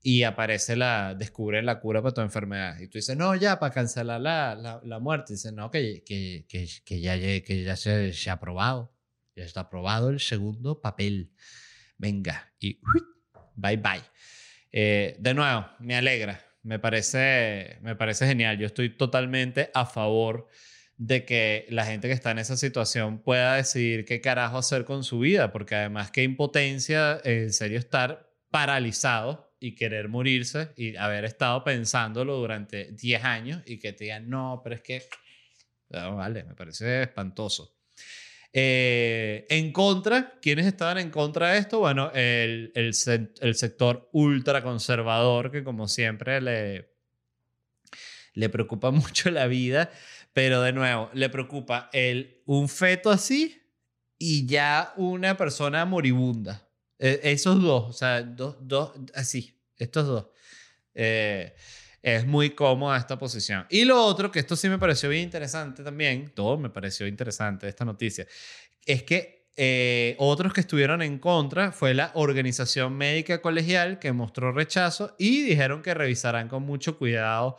y 0.03 0.23
aparece 0.23 0.77
la, 0.77 1.15
descubre 1.15 1.63
la 1.63 1.81
cura 1.81 2.01
para 2.03 2.15
tu 2.15 2.21
enfermedad. 2.21 2.79
Y 2.79 2.89
tú 2.89 2.99
dices, 2.99 3.17
no, 3.17 3.35
ya, 3.35 3.59
para 3.59 3.75
cancelar 3.75 4.21
la, 4.21 4.55
la, 4.55 4.81
la 4.85 4.99
muerte. 4.99 5.33
Dices, 5.33 5.53
no, 5.53 5.71
que, 5.71 6.05
que, 6.05 6.47
que, 6.49 6.69
que 6.85 7.01
ya, 7.01 7.19
que 7.19 7.65
ya 7.65 7.77
se, 7.77 8.13
se, 8.13 8.31
ha 8.31 8.35
aprobado. 8.35 8.95
Ya 9.35 9.45
está 9.45 9.63
aprobado 9.63 10.11
el 10.11 10.21
segundo 10.21 10.81
papel. 10.81 11.33
Venga, 11.99 12.53
y 12.61 12.81
bye 13.57 13.77
bye. 13.77 14.03
Eh, 14.71 15.17
de 15.19 15.35
nuevo, 15.35 15.67
me 15.81 15.97
alegra. 15.97 16.41
Me 16.63 16.79
parece, 16.79 17.79
me 17.83 17.97
parece 17.97 18.27
genial. 18.27 18.59
Yo 18.59 18.67
estoy 18.67 18.91
totalmente 18.91 19.71
a 19.75 19.87
favor 19.87 20.49
de 20.97 21.25
que 21.25 21.67
la 21.69 21.85
gente 21.85 22.09
que 22.09 22.15
está 22.15 22.31
en 22.31 22.39
esa 22.39 22.57
situación 22.57 23.19
pueda 23.19 23.57
decidir 23.57 24.05
qué 24.05 24.21
carajo 24.21 24.59
hacer 24.59 24.85
con 24.85 25.05
su 25.05 25.19
vida, 25.19 25.53
porque 25.53 25.75
además 25.75 26.11
qué 26.11 26.23
impotencia 26.23 27.21
en 27.25 27.53
serio 27.53 27.79
estar 27.79 28.33
paralizado 28.51 29.46
y 29.67 29.75
querer 29.75 30.09
morirse 30.09 30.71
y 30.77 30.95
haber 30.95 31.25
estado 31.25 31.65
pensándolo 31.65 32.37
durante 32.37 32.93
10 32.93 33.25
años 33.25 33.63
y 33.67 33.79
que 33.79 33.93
te 33.93 34.05
digan, 34.05 34.31
no, 34.31 34.61
pero 34.63 34.77
es 34.77 34.83
que, 34.83 35.03
vale, 35.91 36.45
me 36.45 36.55
parece 36.55 37.03
espantoso. 37.03 37.77
Eh, 38.53 39.45
en 39.51 39.73
contra, 39.73 40.39
¿quiénes 40.41 40.67
estaban 40.67 40.99
en 40.99 41.11
contra 41.11 41.51
de 41.51 41.59
esto? 41.59 41.81
Bueno, 41.81 42.13
el, 42.15 42.71
el, 42.77 42.95
el 43.41 43.55
sector 43.57 44.09
ultraconservador 44.13 45.51
que 45.51 45.65
como 45.65 45.89
siempre 45.89 46.41
le, 46.41 46.95
le 48.35 48.49
preocupa 48.49 48.91
mucho 48.93 49.31
la 49.33 49.49
vida, 49.49 49.91
Pero 50.33 50.63
de 50.63 50.73
nuevo, 50.73 51.11
le 51.13 51.29
preocupa 51.29 51.91
el, 51.93 52.43
un 52.47 52.69
feto 52.69 53.11
así 53.11 53.61
y 54.17 54.47
ya 54.47 54.93
una 54.97 55.37
persona 55.37 55.85
moribunda. 55.85 56.67
Eh, 56.99 57.21
esos 57.25 57.61
dos, 57.61 57.91
o 57.91 57.93
sea, 57.93 58.23
dos, 58.23 58.57
dos, 58.61 58.93
así, 59.15 59.56
estos 59.79 60.07
dos. 60.07 60.27
Eh, 60.95 61.55
es 62.03 62.25
muy 62.25 62.51
cómoda 62.51 62.97
esta 62.97 63.19
posición. 63.19 63.67
Y 63.69 63.85
lo 63.85 64.05
otro, 64.05 64.31
que 64.31 64.39
esto 64.39 64.55
sí 64.55 64.69
me 64.69 64.79
pareció 64.79 65.09
bien 65.09 65.25
interesante 65.25 65.83
también, 65.83 66.31
todo 66.31 66.57
me 66.57 66.71
pareció 66.71 67.07
interesante 67.07 67.69
esta 67.69 67.85
noticia, 67.85 68.27
es 68.85 69.03
que 69.03 69.49
eh, 69.57 70.15
otros 70.19 70.53
que 70.53 70.61
estuvieron 70.61 71.01
en 71.03 71.19
contra 71.19 71.73
fue 71.73 71.95
la 71.95 72.13
Organización 72.15 72.97
Médica 72.97 73.41
Colegial 73.41 73.99
que 73.99 74.13
mostró 74.13 74.53
rechazo 74.53 75.17
y 75.19 75.43
dijeron 75.43 75.83
que 75.83 75.95
revisarán 75.95 76.49
con 76.49 76.63
mucho 76.63 76.99
cuidado 76.99 77.57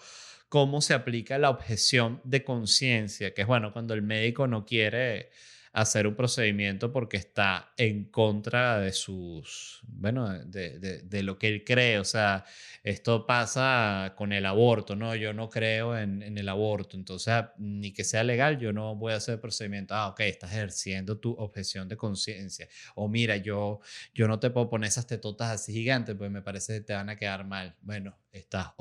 cómo 0.48 0.80
se 0.82 0.94
aplica 0.94 1.38
la 1.38 1.50
objeción 1.50 2.22
de 2.24 2.44
conciencia, 2.44 3.34
que 3.34 3.42
es 3.42 3.48
bueno, 3.48 3.74
cuando 3.74 3.94
el 3.96 4.02
médico 4.02 4.48
no 4.48 4.64
quiere 4.66 5.32
hacer 5.74 6.08
un 6.08 6.16
procedimiento 6.16 6.92
porque 6.92 7.18
está 7.18 7.74
en 7.78 8.06
contra 8.06 8.80
de 8.80 8.92
sus, 8.92 9.82
bueno, 9.88 10.28
de, 10.46 10.80
de, 10.80 11.02
de, 11.02 11.24
lo 11.24 11.38
que 11.38 11.48
él 11.48 11.64
cree. 11.64 12.00
O 12.00 12.06
sea, 12.06 12.46
esto 12.84 13.26
pasa 13.26 14.14
con 14.18 14.34
el 14.34 14.46
aborto, 14.46 14.96
¿no? 14.96 15.16
Yo 15.16 15.34
no 15.34 15.50
creo 15.50 15.98
en, 15.98 16.22
en, 16.22 16.38
el 16.38 16.50
aborto, 16.50 16.98
entonces 16.98 17.34
ni 17.58 17.92
que 17.92 18.04
sea 18.04 18.24
legal, 18.24 18.58
yo 18.60 18.74
no 18.74 18.96
voy 18.96 19.14
a 19.14 19.18
hacer 19.18 19.36
el 19.36 19.40
procedimiento. 19.40 19.94
Ah, 19.94 20.08
ok, 20.08 20.22
estás 20.22 20.52
ejerciendo 20.52 21.18
tu 21.20 21.32
objeción 21.32 21.88
de 21.88 21.98
conciencia. 21.98 22.68
O 22.96 23.08
mira, 23.08 23.38
yo, 23.38 23.80
yo 24.14 24.28
no 24.28 24.40
te 24.40 24.50
puedo 24.50 24.70
poner 24.70 24.90
esas 24.90 25.08
tetotas 25.08 25.52
así 25.52 25.74
gigantes, 25.74 26.16
pues 26.16 26.32
me 26.32 26.42
parece 26.42 26.74
que 26.76 26.82
te 26.82 26.94
van 26.94 27.10
a 27.10 27.16
quedar 27.16 27.46
mal. 27.46 27.76
Bueno, 27.82 28.18
estás 28.32 28.74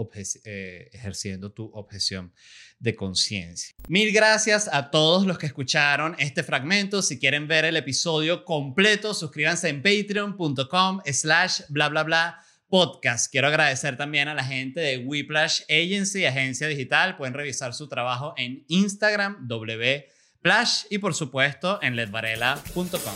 eh, 0.44 0.88
ejerciendo 0.92 1.52
tu 1.52 1.70
objeción 1.74 2.32
de 2.78 2.94
conciencia. 2.94 3.74
Mil 3.88 4.12
gracias 4.12 4.68
a 4.72 4.90
todos 4.90 5.26
los 5.26 5.38
que 5.38 5.46
escucharon 5.46 6.14
este 6.18 6.42
fragmento. 6.42 6.75
Si 6.76 7.18
quieren 7.18 7.48
ver 7.48 7.64
el 7.64 7.76
episodio 7.76 8.44
completo, 8.44 9.14
suscríbanse 9.14 9.70
en 9.70 9.82
patreon.com 9.82 11.00
slash 11.10 11.62
bla 11.70 11.88
bla 11.88 12.02
bla 12.02 12.38
podcast. 12.68 13.32
Quiero 13.32 13.48
agradecer 13.48 13.96
también 13.96 14.28
a 14.28 14.34
la 14.34 14.44
gente 14.44 14.80
de 14.80 14.98
Whiplash 14.98 15.62
Agency, 15.70 16.26
agencia 16.26 16.66
digital. 16.68 17.16
Pueden 17.16 17.32
revisar 17.32 17.72
su 17.72 17.88
trabajo 17.88 18.34
en 18.36 18.62
Instagram, 18.68 19.48
wplash 19.48 20.84
y 20.90 20.98
por 20.98 21.14
supuesto 21.14 21.78
en 21.80 21.96
ledvarela.com. 21.96 23.14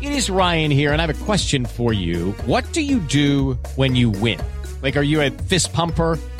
It 0.00 0.10
is 0.12 0.28
Ryan 0.28 0.72
here, 0.72 0.90
and 0.92 1.00
I 1.00 1.06
have 1.06 1.22
a 1.22 1.24
question 1.24 1.64
for 1.64 1.92
you. 1.92 2.32
What 2.44 2.64
do 2.72 2.80
you 2.80 2.98
do 2.98 3.56
when 3.76 3.94
you 3.94 4.10
win? 4.10 4.40
Like, 4.82 4.96
are 4.96 5.04
you 5.04 5.22
a 5.22 5.30
fist 5.30 5.72
pumper? 5.72 6.18